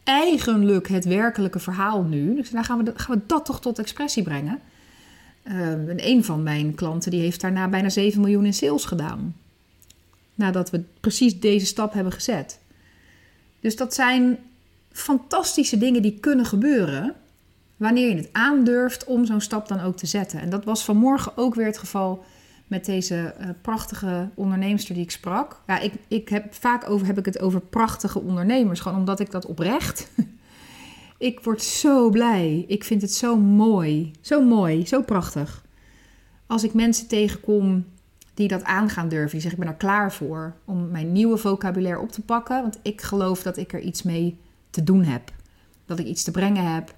eigenlijk 0.03 0.87
het 0.87 1.05
werkelijke 1.05 1.59
verhaal 1.59 2.03
nu. 2.03 2.35
Dus 2.35 2.49
dan 2.49 2.63
gaan 2.63 2.83
we, 2.83 2.91
gaan 2.95 3.15
we 3.15 3.21
dat 3.25 3.45
toch 3.45 3.61
tot 3.61 3.79
expressie 3.79 4.23
brengen. 4.23 4.59
En 5.47 5.95
een 5.95 6.23
van 6.23 6.43
mijn 6.43 6.75
klanten 6.75 7.11
die 7.11 7.21
heeft 7.21 7.41
daarna 7.41 7.67
bijna 7.67 7.89
7 7.89 8.21
miljoen 8.21 8.45
in 8.45 8.53
sales 8.53 8.85
gedaan. 8.85 9.35
Nadat 10.35 10.69
we 10.69 10.83
precies 10.99 11.39
deze 11.39 11.65
stap 11.65 11.93
hebben 11.93 12.13
gezet. 12.13 12.59
Dus 13.59 13.75
dat 13.75 13.93
zijn 13.93 14.37
fantastische 14.91 15.77
dingen 15.77 16.01
die 16.01 16.19
kunnen 16.19 16.45
gebeuren. 16.45 17.15
Wanneer 17.77 18.09
je 18.09 18.15
het 18.15 18.29
aandurft 18.31 19.03
om 19.03 19.25
zo'n 19.25 19.41
stap 19.41 19.67
dan 19.67 19.79
ook 19.79 19.97
te 19.97 20.05
zetten. 20.05 20.39
En 20.39 20.49
dat 20.49 20.63
was 20.63 20.83
vanmorgen 20.83 21.37
ook 21.37 21.55
weer 21.55 21.65
het 21.65 21.77
geval 21.77 22.25
met 22.67 22.85
deze 22.85 23.33
uh, 23.39 23.47
prachtige 23.61 24.29
onderneemster 24.33 24.93
die 24.93 25.03
ik 25.03 25.11
sprak. 25.11 25.61
Ja, 25.67 25.79
ik, 25.79 25.93
ik 26.07 26.29
heb 26.29 26.53
vaak 26.53 26.89
over, 26.89 27.07
heb 27.07 27.17
ik 27.17 27.25
het 27.25 27.39
over 27.39 27.61
prachtige 27.61 28.19
ondernemers, 28.19 28.79
gewoon 28.79 28.97
omdat 28.97 29.19
ik 29.19 29.31
dat 29.31 29.45
oprecht. 29.45 30.09
Ik 31.17 31.39
word 31.39 31.61
zo 31.61 32.09
blij. 32.09 32.65
Ik 32.67 32.83
vind 32.83 33.01
het 33.01 33.13
zo 33.13 33.37
mooi. 33.37 34.11
Zo 34.21 34.41
mooi, 34.41 34.85
zo 34.85 35.01
prachtig. 35.01 35.65
Als 36.45 36.63
ik 36.63 36.73
mensen 36.73 37.07
tegenkom 37.07 37.85
die 38.33 38.47
dat 38.47 38.63
aan 38.63 38.89
gaan 38.89 39.09
durven, 39.09 39.31
die 39.31 39.41
zeggen 39.41 39.59
ik 39.59 39.65
ben 39.65 39.73
er 39.73 39.79
klaar 39.79 40.13
voor 40.13 40.55
om 40.65 40.91
mijn 40.91 41.11
nieuwe 41.11 41.37
vocabulaire 41.37 42.01
op 42.01 42.11
te 42.11 42.21
pakken, 42.21 42.61
want 42.61 42.79
ik 42.81 43.01
geloof 43.01 43.43
dat 43.43 43.57
ik 43.57 43.73
er 43.73 43.79
iets 43.79 44.03
mee 44.03 44.37
te 44.69 44.83
doen 44.83 45.03
heb. 45.03 45.31
Dat 45.85 45.99
ik 45.99 46.05
iets 46.05 46.23
te 46.23 46.31
brengen 46.31 46.73
heb, 46.73 46.93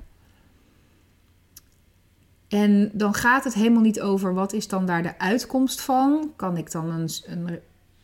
en 2.49 2.89
dan 2.93 3.13
gaat 3.13 3.43
het 3.43 3.53
helemaal 3.53 3.81
niet 3.81 4.01
over 4.01 4.33
wat 4.33 4.53
is 4.53 4.67
dan 4.67 4.85
daar 4.85 5.03
de 5.03 5.19
uitkomst 5.19 5.81
van. 5.81 6.33
Kan 6.35 6.57
ik 6.57 6.71
dan 6.71 6.89
een, 6.89 7.09
een 7.25 7.59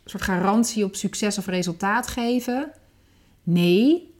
soort 0.06 0.24
garantie 0.24 0.86
op 0.86 0.96
succes 0.96 1.38
of 1.38 1.46
resultaat 1.46 2.08
geven? 2.08 2.72
Nee. 3.44 4.14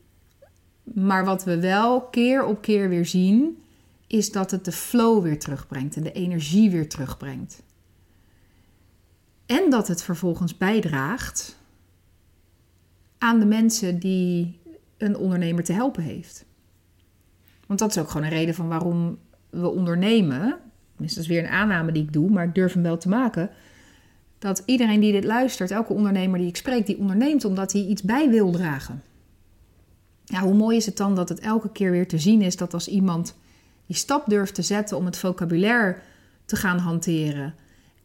Maar 0.94 1.26
wat 1.26 1.44
we 1.44 1.60
wel 1.60 2.02
keer 2.02 2.46
op 2.46 2.62
keer 2.62 2.90
weer 2.90 3.06
zien, 3.06 3.58
is 4.08 4.32
dat 4.32 4.52
het 4.52 4.66
de 4.66 4.72
flow 4.72 5.24
weer 5.24 5.40
terugbrengt 5.40 5.96
en 5.96 6.04
de 6.04 6.12
energie 6.12 6.72
weer 6.72 6.90
terugbrengt. 6.90 7.64
En 9.46 9.70
dat 9.70 9.88
het 9.88 10.04
vervolgens 10.04 10.58
bijdraagt 10.58 11.58
aan 13.18 13.40
de 13.40 13.46
mensen 13.46 14.00
die 14.00 14.60
een 14.98 15.18
ondernemer 15.18 15.64
te 15.64 15.74
helpen 15.74 16.04
heeft. 16.04 16.46
Want 17.68 17.80
dat 17.80 17.90
is 17.90 17.98
ook 17.98 18.10
gewoon 18.10 18.28
een 18.28 18.34
reden 18.34 18.56
van 18.56 18.68
waarom 18.68 19.18
we 19.50 19.70
ondernemen, 19.70 20.60
dat 20.98 21.18
is 21.18 21.28
weer 21.28 21.44
een 21.44 21.50
aanname 21.50 21.92
die 21.92 22.04
ik 22.04 22.14
doe, 22.14 22.30
maar 22.30 22.46
ik 22.46 22.56
durf 22.56 22.74
hem 22.74 22.84
wel 22.84 22.98
te 22.98 23.10
maken, 23.10 23.50
dat 24.40 24.64
iedereen 24.66 25.00
die 25.00 25.12
dit 25.12 25.24
luistert, 25.24 25.72
elke 25.72 25.94
ondernemer 25.94 26.40
die 26.40 26.48
ik 26.48 26.56
spreek, 26.56 26.86
die 26.86 26.98
onderneemt 26.98 27.46
omdat 27.46 27.72
hij 27.72 27.82
iets 27.82 28.02
bij 28.02 28.30
wil 28.30 28.52
dragen. 28.52 29.02
Ja, 30.26 30.42
hoe 30.42 30.54
mooi 30.54 30.78
is 30.78 30.86
het 30.86 30.98
dan 30.98 31.16
dat 31.16 31.30
het 31.30 31.40
elke 31.40 31.72
keer 31.72 31.92
weer 31.92 32.08
te 32.08 32.18
zien 32.18 32.42
is 32.42 32.56
dat 32.56 32.74
als 32.74 32.88
iemand 32.88 33.36
die 33.86 33.96
stap 33.96 34.30
durft 34.30 34.56
te 34.56 34.62
zetten 34.62 34.98
om 34.98 35.06
het 35.06 35.18
vocabulaire 35.18 35.98
te 36.46 36.56
gaan 36.56 36.78
hanteren 36.78 37.56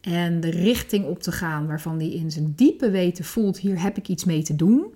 en 0.01 0.39
de 0.39 0.49
richting 0.49 1.05
op 1.05 1.21
te 1.21 1.31
gaan 1.31 1.67
waarvan 1.67 1.97
hij 1.97 2.09
in 2.09 2.31
zijn 2.31 2.53
diepe 2.55 2.91
weten 2.91 3.25
voelt, 3.25 3.57
hier 3.57 3.81
heb 3.81 3.97
ik 3.97 4.07
iets 4.07 4.23
mee 4.23 4.43
te 4.43 4.55
doen, 4.55 4.93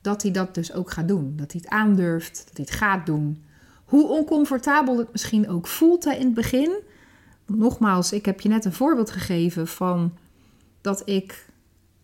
dat 0.00 0.22
hij 0.22 0.30
dat 0.30 0.54
dus 0.54 0.72
ook 0.72 0.90
gaat 0.90 1.08
doen. 1.08 1.32
Dat 1.36 1.52
hij 1.52 1.60
het 1.64 1.72
aandurft, 1.72 2.44
dat 2.46 2.56
hij 2.56 2.64
het 2.68 2.74
gaat 2.74 3.06
doen. 3.06 3.44
Hoe 3.84 4.08
oncomfortabel 4.08 4.98
het 4.98 5.12
misschien 5.12 5.48
ook 5.48 5.66
voelt 5.66 6.04
in 6.04 6.24
het 6.24 6.34
begin. 6.34 6.78
Nogmaals, 7.46 8.12
ik 8.12 8.26
heb 8.26 8.40
je 8.40 8.48
net 8.48 8.64
een 8.64 8.72
voorbeeld 8.72 9.10
gegeven 9.10 9.66
van 9.66 10.12
dat 10.80 11.02
ik, 11.04 11.46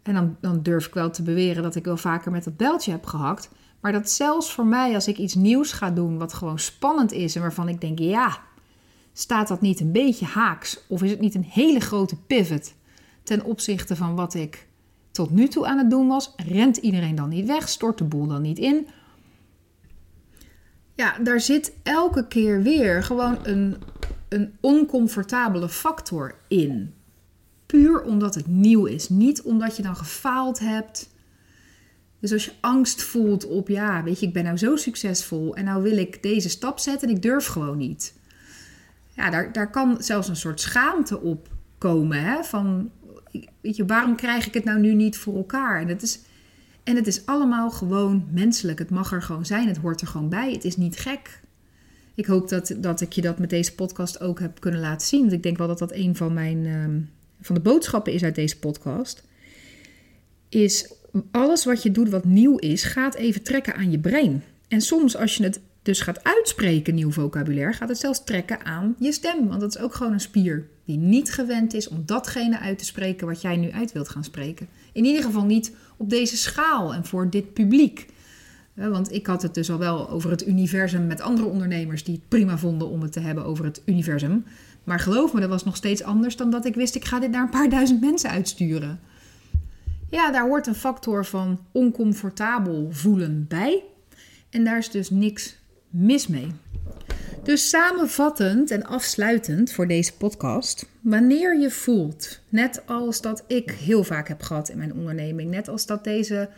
en 0.02 0.14
dan, 0.14 0.36
dan 0.40 0.62
durf 0.62 0.86
ik 0.86 0.94
wel 0.94 1.10
te 1.10 1.22
beweren 1.22 1.62
dat 1.62 1.74
ik 1.74 1.84
wel 1.84 1.96
vaker 1.96 2.30
met 2.30 2.44
dat 2.44 2.56
beltje 2.56 2.90
heb 2.90 3.06
gehakt. 3.06 3.50
Maar 3.80 3.92
dat 3.92 4.10
zelfs 4.10 4.52
voor 4.52 4.66
mij, 4.66 4.94
als 4.94 5.08
ik 5.08 5.18
iets 5.18 5.34
nieuws 5.34 5.72
ga 5.72 5.90
doen 5.90 6.18
wat 6.18 6.34
gewoon 6.34 6.58
spannend 6.58 7.12
is 7.12 7.34
en 7.34 7.40
waarvan 7.40 7.68
ik 7.68 7.80
denk, 7.80 7.98
ja, 7.98 8.38
staat 9.12 9.48
dat 9.48 9.60
niet 9.60 9.80
een 9.80 9.92
beetje 9.92 10.26
haaks? 10.26 10.84
Of 10.88 11.02
is 11.02 11.10
het 11.10 11.20
niet 11.20 11.34
een 11.34 11.44
hele 11.44 11.80
grote 11.80 12.16
pivot 12.16 12.74
ten 13.22 13.44
opzichte 13.44 13.96
van 13.96 14.14
wat 14.14 14.34
ik 14.34 14.66
tot 15.10 15.30
nu 15.30 15.48
toe 15.48 15.66
aan 15.66 15.78
het 15.78 15.90
doen 15.90 16.08
was? 16.08 16.34
Rent 16.36 16.76
iedereen 16.76 17.14
dan 17.14 17.28
niet 17.28 17.46
weg? 17.46 17.68
Stort 17.68 17.98
de 17.98 18.04
boel 18.04 18.26
dan 18.26 18.42
niet 18.42 18.58
in? 18.58 18.86
Ja, 20.94 21.18
daar 21.18 21.40
zit 21.40 21.72
elke 21.82 22.26
keer 22.26 22.62
weer 22.62 23.02
gewoon 23.02 23.38
een, 23.42 23.76
een 24.28 24.54
oncomfortabele 24.60 25.68
factor 25.68 26.34
in. 26.48 26.94
Puur 27.66 28.02
omdat 28.02 28.34
het 28.34 28.46
nieuw 28.46 28.84
is. 28.84 29.08
Niet 29.08 29.42
omdat 29.42 29.76
je 29.76 29.82
dan 29.82 29.96
gefaald 29.96 30.58
hebt. 30.58 31.10
Dus 32.20 32.32
als 32.32 32.44
je 32.44 32.52
angst 32.60 33.02
voelt 33.02 33.46
op, 33.46 33.68
ja, 33.68 34.02
weet 34.02 34.20
je, 34.20 34.26
ik 34.26 34.32
ben 34.32 34.44
nou 34.44 34.56
zo 34.56 34.76
succesvol 34.76 35.56
en 35.56 35.64
nou 35.64 35.82
wil 35.82 35.96
ik 35.96 36.22
deze 36.22 36.48
stap 36.48 36.78
zetten 36.78 37.08
en 37.08 37.14
ik 37.14 37.22
durf 37.22 37.46
gewoon 37.46 37.78
niet. 37.78 38.14
Ja, 39.08 39.30
daar, 39.30 39.52
daar 39.52 39.70
kan 39.70 40.02
zelfs 40.02 40.28
een 40.28 40.36
soort 40.36 40.60
schaamte 40.60 41.20
op 41.20 41.48
komen. 41.78 42.22
Hè? 42.22 42.44
Van, 42.44 42.90
weet 43.60 43.76
je, 43.76 43.86
waarom 43.86 44.16
krijg 44.16 44.46
ik 44.46 44.54
het 44.54 44.64
nou 44.64 44.80
nu 44.80 44.94
niet 44.94 45.16
voor 45.16 45.36
elkaar? 45.36 45.80
En 45.80 45.88
het 45.88 46.02
is, 46.02 46.20
en 46.84 46.96
het 46.96 47.06
is 47.06 47.26
allemaal 47.26 47.70
gewoon 47.70 48.28
menselijk. 48.30 48.78
Het 48.78 48.90
mag 48.90 49.12
er 49.12 49.22
gewoon 49.22 49.46
zijn. 49.46 49.68
Het 49.68 49.76
hoort 49.76 50.00
er 50.00 50.06
gewoon 50.06 50.28
bij. 50.28 50.52
Het 50.52 50.64
is 50.64 50.76
niet 50.76 50.98
gek. 50.98 51.40
Ik 52.14 52.26
hoop 52.26 52.48
dat, 52.48 52.74
dat 52.78 53.00
ik 53.00 53.12
je 53.12 53.20
dat 53.20 53.38
met 53.38 53.50
deze 53.50 53.74
podcast 53.74 54.20
ook 54.20 54.40
heb 54.40 54.60
kunnen 54.60 54.80
laten 54.80 55.06
zien. 55.06 55.20
Want 55.20 55.32
ik 55.32 55.42
denk 55.42 55.58
wel 55.58 55.66
dat 55.66 55.78
dat 55.78 55.92
een 55.92 56.16
van 56.16 56.32
mijn 56.32 56.66
ehm, 56.66 57.00
van 57.40 57.54
de 57.54 57.60
boodschappen 57.60 58.12
is 58.12 58.22
uit 58.22 58.34
deze 58.34 58.58
podcast. 58.58 59.24
Is 60.48 60.92
alles 61.30 61.64
wat 61.64 61.82
je 61.82 61.90
doet 61.90 62.08
wat 62.08 62.24
nieuw 62.24 62.56
is, 62.56 62.82
gaat 62.82 63.14
even 63.14 63.42
trekken 63.42 63.74
aan 63.74 63.90
je 63.90 63.98
brein. 63.98 64.42
En 64.68 64.80
soms 64.80 65.16
als 65.16 65.36
je 65.36 65.42
het 65.42 65.60
dus 65.82 66.00
gaat 66.00 66.24
uitspreken, 66.24 66.94
nieuw 66.94 67.10
vocabulaire, 67.10 67.72
gaat 67.72 67.88
het 67.88 67.98
zelfs 67.98 68.24
trekken 68.24 68.64
aan 68.64 68.94
je 68.98 69.12
stem. 69.12 69.48
Want 69.48 69.60
dat 69.60 69.74
is 69.74 69.80
ook 69.80 69.94
gewoon 69.94 70.12
een 70.12 70.20
spier 70.20 70.66
die 70.84 70.96
niet 70.96 71.32
gewend 71.32 71.74
is 71.74 71.88
om 71.88 72.02
datgene 72.06 72.58
uit 72.58 72.78
te 72.78 72.84
spreken 72.84 73.26
wat 73.26 73.40
jij 73.40 73.56
nu 73.56 73.70
uit 73.70 73.92
wilt 73.92 74.08
gaan 74.08 74.24
spreken. 74.24 74.68
In 74.92 75.04
ieder 75.04 75.22
geval 75.22 75.44
niet 75.44 75.74
op 75.96 76.10
deze 76.10 76.36
schaal 76.36 76.94
en 76.94 77.04
voor 77.04 77.30
dit 77.30 77.52
publiek. 77.52 78.06
Want 78.74 79.12
ik 79.12 79.26
had 79.26 79.42
het 79.42 79.54
dus 79.54 79.70
al 79.70 79.78
wel 79.78 80.10
over 80.10 80.30
het 80.30 80.46
universum 80.46 81.06
met 81.06 81.20
andere 81.20 81.48
ondernemers 81.48 82.04
die 82.04 82.14
het 82.14 82.28
prima 82.28 82.58
vonden 82.58 82.88
om 82.88 83.02
het 83.02 83.12
te 83.12 83.20
hebben 83.20 83.44
over 83.44 83.64
het 83.64 83.82
universum. 83.84 84.44
Maar 84.84 85.00
geloof 85.00 85.32
me, 85.32 85.40
dat 85.40 85.48
was 85.48 85.64
nog 85.64 85.76
steeds 85.76 86.02
anders 86.02 86.36
dan 86.36 86.50
dat 86.50 86.64
ik 86.64 86.74
wist, 86.74 86.94
ik 86.94 87.04
ga 87.04 87.18
dit 87.20 87.30
naar 87.30 87.42
een 87.42 87.50
paar 87.50 87.68
duizend 87.68 88.00
mensen 88.00 88.30
uitsturen. 88.30 89.00
Ja, 90.10 90.30
daar 90.30 90.46
hoort 90.46 90.66
een 90.66 90.74
factor 90.74 91.24
van 91.24 91.66
oncomfortabel 91.72 92.88
voelen 92.90 93.46
bij. 93.48 93.84
En 94.50 94.64
daar 94.64 94.78
is 94.78 94.90
dus 94.90 95.10
niks 95.10 95.58
mis 95.90 96.26
mee. 96.26 96.52
Dus 97.42 97.68
samenvattend 97.68 98.70
en 98.70 98.86
afsluitend 98.86 99.72
voor 99.72 99.86
deze 99.86 100.16
podcast. 100.16 100.86
Wanneer 101.00 101.58
je 101.60 101.70
voelt, 101.70 102.40
net 102.48 102.82
als 102.86 103.20
dat 103.20 103.44
ik 103.46 103.70
heel 103.70 104.04
vaak 104.04 104.28
heb 104.28 104.42
gehad 104.42 104.68
in 104.68 104.78
mijn 104.78 104.94
onderneming, 104.94 105.50
net 105.50 105.68
als 105.68 105.86
dat 105.86 106.04
deze 106.04 106.48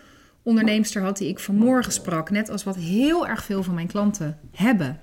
onderneemster 0.42 1.02
had 1.02 1.18
die 1.18 1.28
ik 1.28 1.38
vanmorgen 1.38 1.92
sprak, 1.92 2.30
net 2.30 2.50
als 2.50 2.64
wat 2.64 2.76
heel 2.76 3.26
erg 3.26 3.44
veel 3.44 3.62
van 3.62 3.74
mijn 3.74 3.86
klanten 3.86 4.38
hebben. 4.52 5.00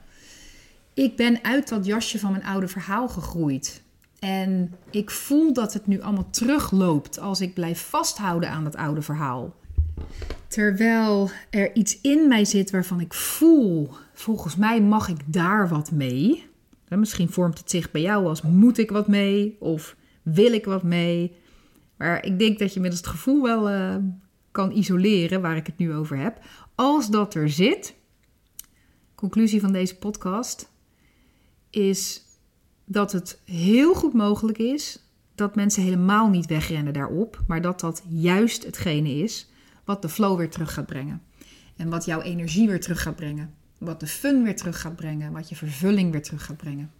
Ik 0.93 1.15
ben 1.15 1.43
uit 1.43 1.69
dat 1.69 1.85
jasje 1.85 2.19
van 2.19 2.31
mijn 2.31 2.43
oude 2.43 2.67
verhaal 2.67 3.07
gegroeid. 3.07 3.81
En 4.19 4.73
ik 4.91 5.11
voel 5.11 5.53
dat 5.53 5.73
het 5.73 5.87
nu 5.87 6.01
allemaal 6.01 6.29
terugloopt 6.29 7.19
als 7.19 7.41
ik 7.41 7.53
blijf 7.53 7.81
vasthouden 7.81 8.49
aan 8.49 8.63
dat 8.63 8.75
oude 8.75 9.01
verhaal. 9.01 9.55
Terwijl 10.47 11.29
er 11.49 11.75
iets 11.75 12.01
in 12.01 12.27
mij 12.27 12.45
zit 12.45 12.71
waarvan 12.71 12.99
ik 12.99 13.13
voel, 13.13 13.89
volgens 14.13 14.55
mij 14.55 14.81
mag 14.81 15.07
ik 15.07 15.19
daar 15.25 15.69
wat 15.69 15.91
mee. 15.91 16.45
Misschien 16.89 17.29
vormt 17.29 17.57
het 17.57 17.69
zich 17.69 17.91
bij 17.91 18.01
jou 18.01 18.27
als 18.27 18.41
moet 18.41 18.77
ik 18.77 18.89
wat 18.89 19.07
mee 19.07 19.55
of 19.59 19.95
wil 20.21 20.53
ik 20.53 20.65
wat 20.65 20.83
mee. 20.83 21.35
Maar 21.97 22.25
ik 22.25 22.39
denk 22.39 22.59
dat 22.59 22.73
je 22.73 22.79
middels 22.79 23.01
het 23.01 23.09
gevoel 23.09 23.41
wel 23.41 23.71
uh, 23.71 23.95
kan 24.51 24.71
isoleren 24.71 25.41
waar 25.41 25.55
ik 25.55 25.65
het 25.65 25.77
nu 25.77 25.93
over 25.93 26.17
heb. 26.17 26.39
Als 26.75 27.09
dat 27.09 27.33
er 27.33 27.49
zit, 27.49 27.95
conclusie 29.15 29.61
van 29.61 29.71
deze 29.71 29.97
podcast, 29.97 30.71
is 31.69 32.26
dat 32.89 33.11
het 33.11 33.39
heel 33.45 33.93
goed 33.93 34.13
mogelijk 34.13 34.57
is 34.57 35.05
dat 35.35 35.55
mensen 35.55 35.83
helemaal 35.83 36.29
niet 36.29 36.45
wegrennen 36.45 36.93
daarop, 36.93 37.43
maar 37.47 37.61
dat 37.61 37.79
dat 37.79 38.03
juist 38.07 38.63
hetgene 38.63 39.09
is 39.09 39.49
wat 39.85 40.01
de 40.01 40.09
flow 40.09 40.37
weer 40.37 40.49
terug 40.49 40.73
gaat 40.73 40.85
brengen. 40.85 41.21
En 41.75 41.89
wat 41.89 42.05
jouw 42.05 42.21
energie 42.21 42.67
weer 42.67 42.79
terug 42.79 43.01
gaat 43.01 43.15
brengen. 43.15 43.53
Wat 43.77 43.99
de 43.99 44.07
fun 44.07 44.43
weer 44.43 44.55
terug 44.55 44.81
gaat 44.81 44.95
brengen. 44.95 45.31
Wat 45.31 45.49
je 45.49 45.55
vervulling 45.55 46.11
weer 46.11 46.23
terug 46.23 46.45
gaat 46.45 46.57
brengen. 46.57 46.91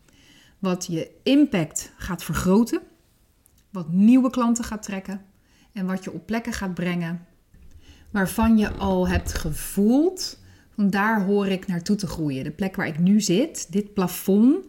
Wat 0.60 0.86
je 0.86 1.10
impact 1.24 1.94
gaat 1.98 2.24
vergroten. 2.24 2.82
Wat 3.70 3.92
nieuwe 3.92 4.30
klanten 4.30 4.64
gaat 4.64 4.84
trekken. 4.84 5.22
En 5.72 5.86
wat 5.86 6.04
je 6.04 6.12
op 6.12 6.26
plekken 6.26 6.54
gaat 6.54 6.74
brengen 6.74 7.26
waarvan 8.12 8.58
je 8.58 8.72
al 8.72 9.08
hebt 9.08 9.34
gevoeld. 9.34 10.40
Van 10.76 10.90
daar 10.90 11.26
hoor 11.26 11.48
ik 11.48 11.68
naartoe 11.68 11.96
te 11.96 12.08
groeien. 12.08 12.44
De 12.44 12.52
plek 12.52 12.76
waar 12.76 12.88
ik 12.88 13.00
nu 13.00 13.22
zit, 13.22 13.72
dit 13.72 13.94
plafond, 13.94 14.66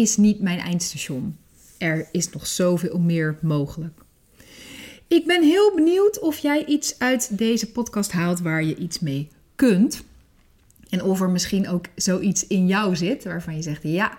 is 0.00 0.16
niet 0.16 0.40
mijn 0.40 0.58
eindstation. 0.58 1.36
Er 1.78 2.08
is 2.12 2.30
nog 2.30 2.46
zoveel 2.46 2.98
meer 2.98 3.38
mogelijk. 3.42 4.00
Ik 5.08 5.26
ben 5.26 5.42
heel 5.42 5.74
benieuwd 5.74 6.18
of 6.18 6.38
jij 6.38 6.64
iets 6.64 6.98
uit 6.98 7.38
deze 7.38 7.70
podcast 7.70 8.12
haalt 8.12 8.40
waar 8.40 8.64
je 8.64 8.76
iets 8.76 8.98
mee 8.98 9.28
kunt. 9.54 10.04
En 10.88 11.02
of 11.02 11.20
er 11.20 11.30
misschien 11.30 11.68
ook 11.68 11.86
zoiets 11.94 12.46
in 12.46 12.66
jou 12.66 12.96
zit 12.96 13.24
waarvan 13.24 13.56
je 13.56 13.62
zegt: 13.62 13.82
ja, 13.82 14.18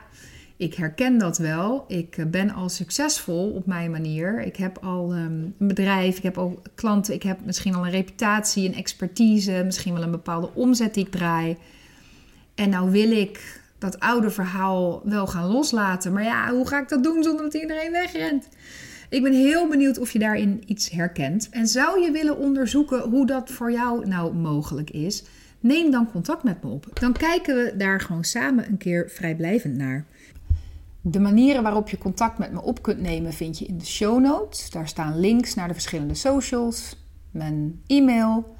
ik 0.57 0.73
herken 0.73 1.17
dat 1.17 1.37
wel. 1.37 1.85
Ik 1.87 2.31
ben 2.31 2.51
al 2.51 2.69
succesvol 2.69 3.49
op 3.49 3.65
mijn 3.65 3.91
manier. 3.91 4.41
Ik 4.41 4.55
heb 4.55 4.77
al 4.77 5.13
ehm, 5.13 5.23
een 5.23 5.53
bedrijf, 5.57 6.17
ik 6.17 6.23
heb 6.23 6.37
al 6.37 6.61
klanten, 6.75 7.13
ik 7.13 7.23
heb 7.23 7.45
misschien 7.45 7.75
al 7.75 7.85
een 7.85 7.91
reputatie, 7.91 8.67
een 8.67 8.75
expertise, 8.75 9.61
misschien 9.65 9.93
wel 9.93 10.03
een 10.03 10.11
bepaalde 10.11 10.49
omzet 10.53 10.93
die 10.93 11.05
ik 11.05 11.11
draai. 11.11 11.57
En 12.55 12.69
nou 12.69 12.91
wil 12.91 13.11
ik 13.11 13.58
dat 13.79 13.99
oude 13.99 14.29
verhaal 14.29 15.01
wel 15.03 15.27
gaan 15.27 15.47
loslaten. 15.51 16.13
Maar 16.13 16.23
ja, 16.23 16.51
hoe 16.51 16.67
ga 16.67 16.81
ik 16.81 16.89
dat 16.89 17.03
doen 17.03 17.23
zonder 17.23 17.43
dat 17.43 17.53
iedereen 17.53 17.91
wegrent? 17.91 18.47
Ik 19.09 19.23
ben 19.23 19.33
heel 19.33 19.67
benieuwd 19.67 19.99
of 19.99 20.11
je 20.11 20.19
daarin 20.19 20.63
iets 20.65 20.89
herkent. 20.89 21.49
En 21.49 21.67
zou 21.67 22.01
je 22.01 22.11
willen 22.11 22.37
onderzoeken 22.37 23.01
hoe 23.01 23.25
dat 23.25 23.51
voor 23.51 23.71
jou 23.71 24.07
nou 24.07 24.33
mogelijk 24.35 24.89
is? 24.89 25.23
Neem 25.59 25.91
dan 25.91 26.11
contact 26.11 26.43
met 26.43 26.63
me 26.63 26.69
op. 26.69 26.85
Dan 26.93 27.13
kijken 27.13 27.55
we 27.55 27.73
daar 27.77 28.01
gewoon 28.01 28.23
samen 28.23 28.67
een 28.67 28.77
keer 28.77 29.09
vrijblijvend 29.09 29.77
naar. 29.77 30.05
De 31.01 31.19
manieren 31.19 31.63
waarop 31.63 31.89
je 31.89 31.97
contact 31.97 32.37
met 32.37 32.51
me 32.51 32.61
op 32.61 32.81
kunt 32.81 33.01
nemen 33.01 33.33
vind 33.33 33.59
je 33.59 33.65
in 33.65 33.77
de 33.77 33.85
show 33.85 34.19
notes. 34.19 34.69
Daar 34.69 34.87
staan 34.87 35.19
links 35.19 35.53
naar 35.53 35.67
de 35.67 35.73
verschillende 35.73 36.13
socials, 36.13 36.95
mijn 37.31 37.81
e-mail. 37.87 38.55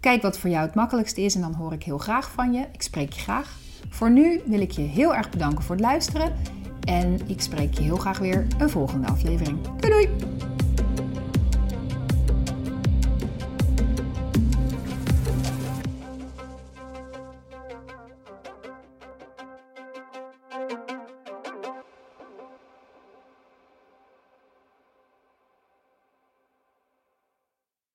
Kijk 0.00 0.22
wat 0.22 0.38
voor 0.38 0.50
jou 0.50 0.66
het 0.66 0.74
makkelijkste 0.74 1.20
is 1.20 1.34
en 1.34 1.40
dan 1.40 1.54
hoor 1.54 1.72
ik 1.72 1.82
heel 1.82 1.98
graag 1.98 2.30
van 2.30 2.52
je. 2.52 2.66
Ik 2.72 2.82
spreek 2.82 3.12
je 3.12 3.20
graag. 3.20 3.61
Voor 3.92 4.10
nu 4.10 4.40
wil 4.44 4.60
ik 4.60 4.70
je 4.70 4.80
heel 4.80 5.14
erg 5.14 5.30
bedanken 5.30 5.64
voor 5.64 5.74
het 5.74 5.84
luisteren 5.84 6.32
en 6.84 7.18
ik 7.26 7.40
spreek 7.40 7.74
je 7.74 7.82
heel 7.82 7.96
graag 7.96 8.18
weer 8.18 8.46
een 8.58 8.70
volgende 8.70 9.06
aflevering. 9.06 9.58
Doei 9.60 9.92
doei! 9.92 10.08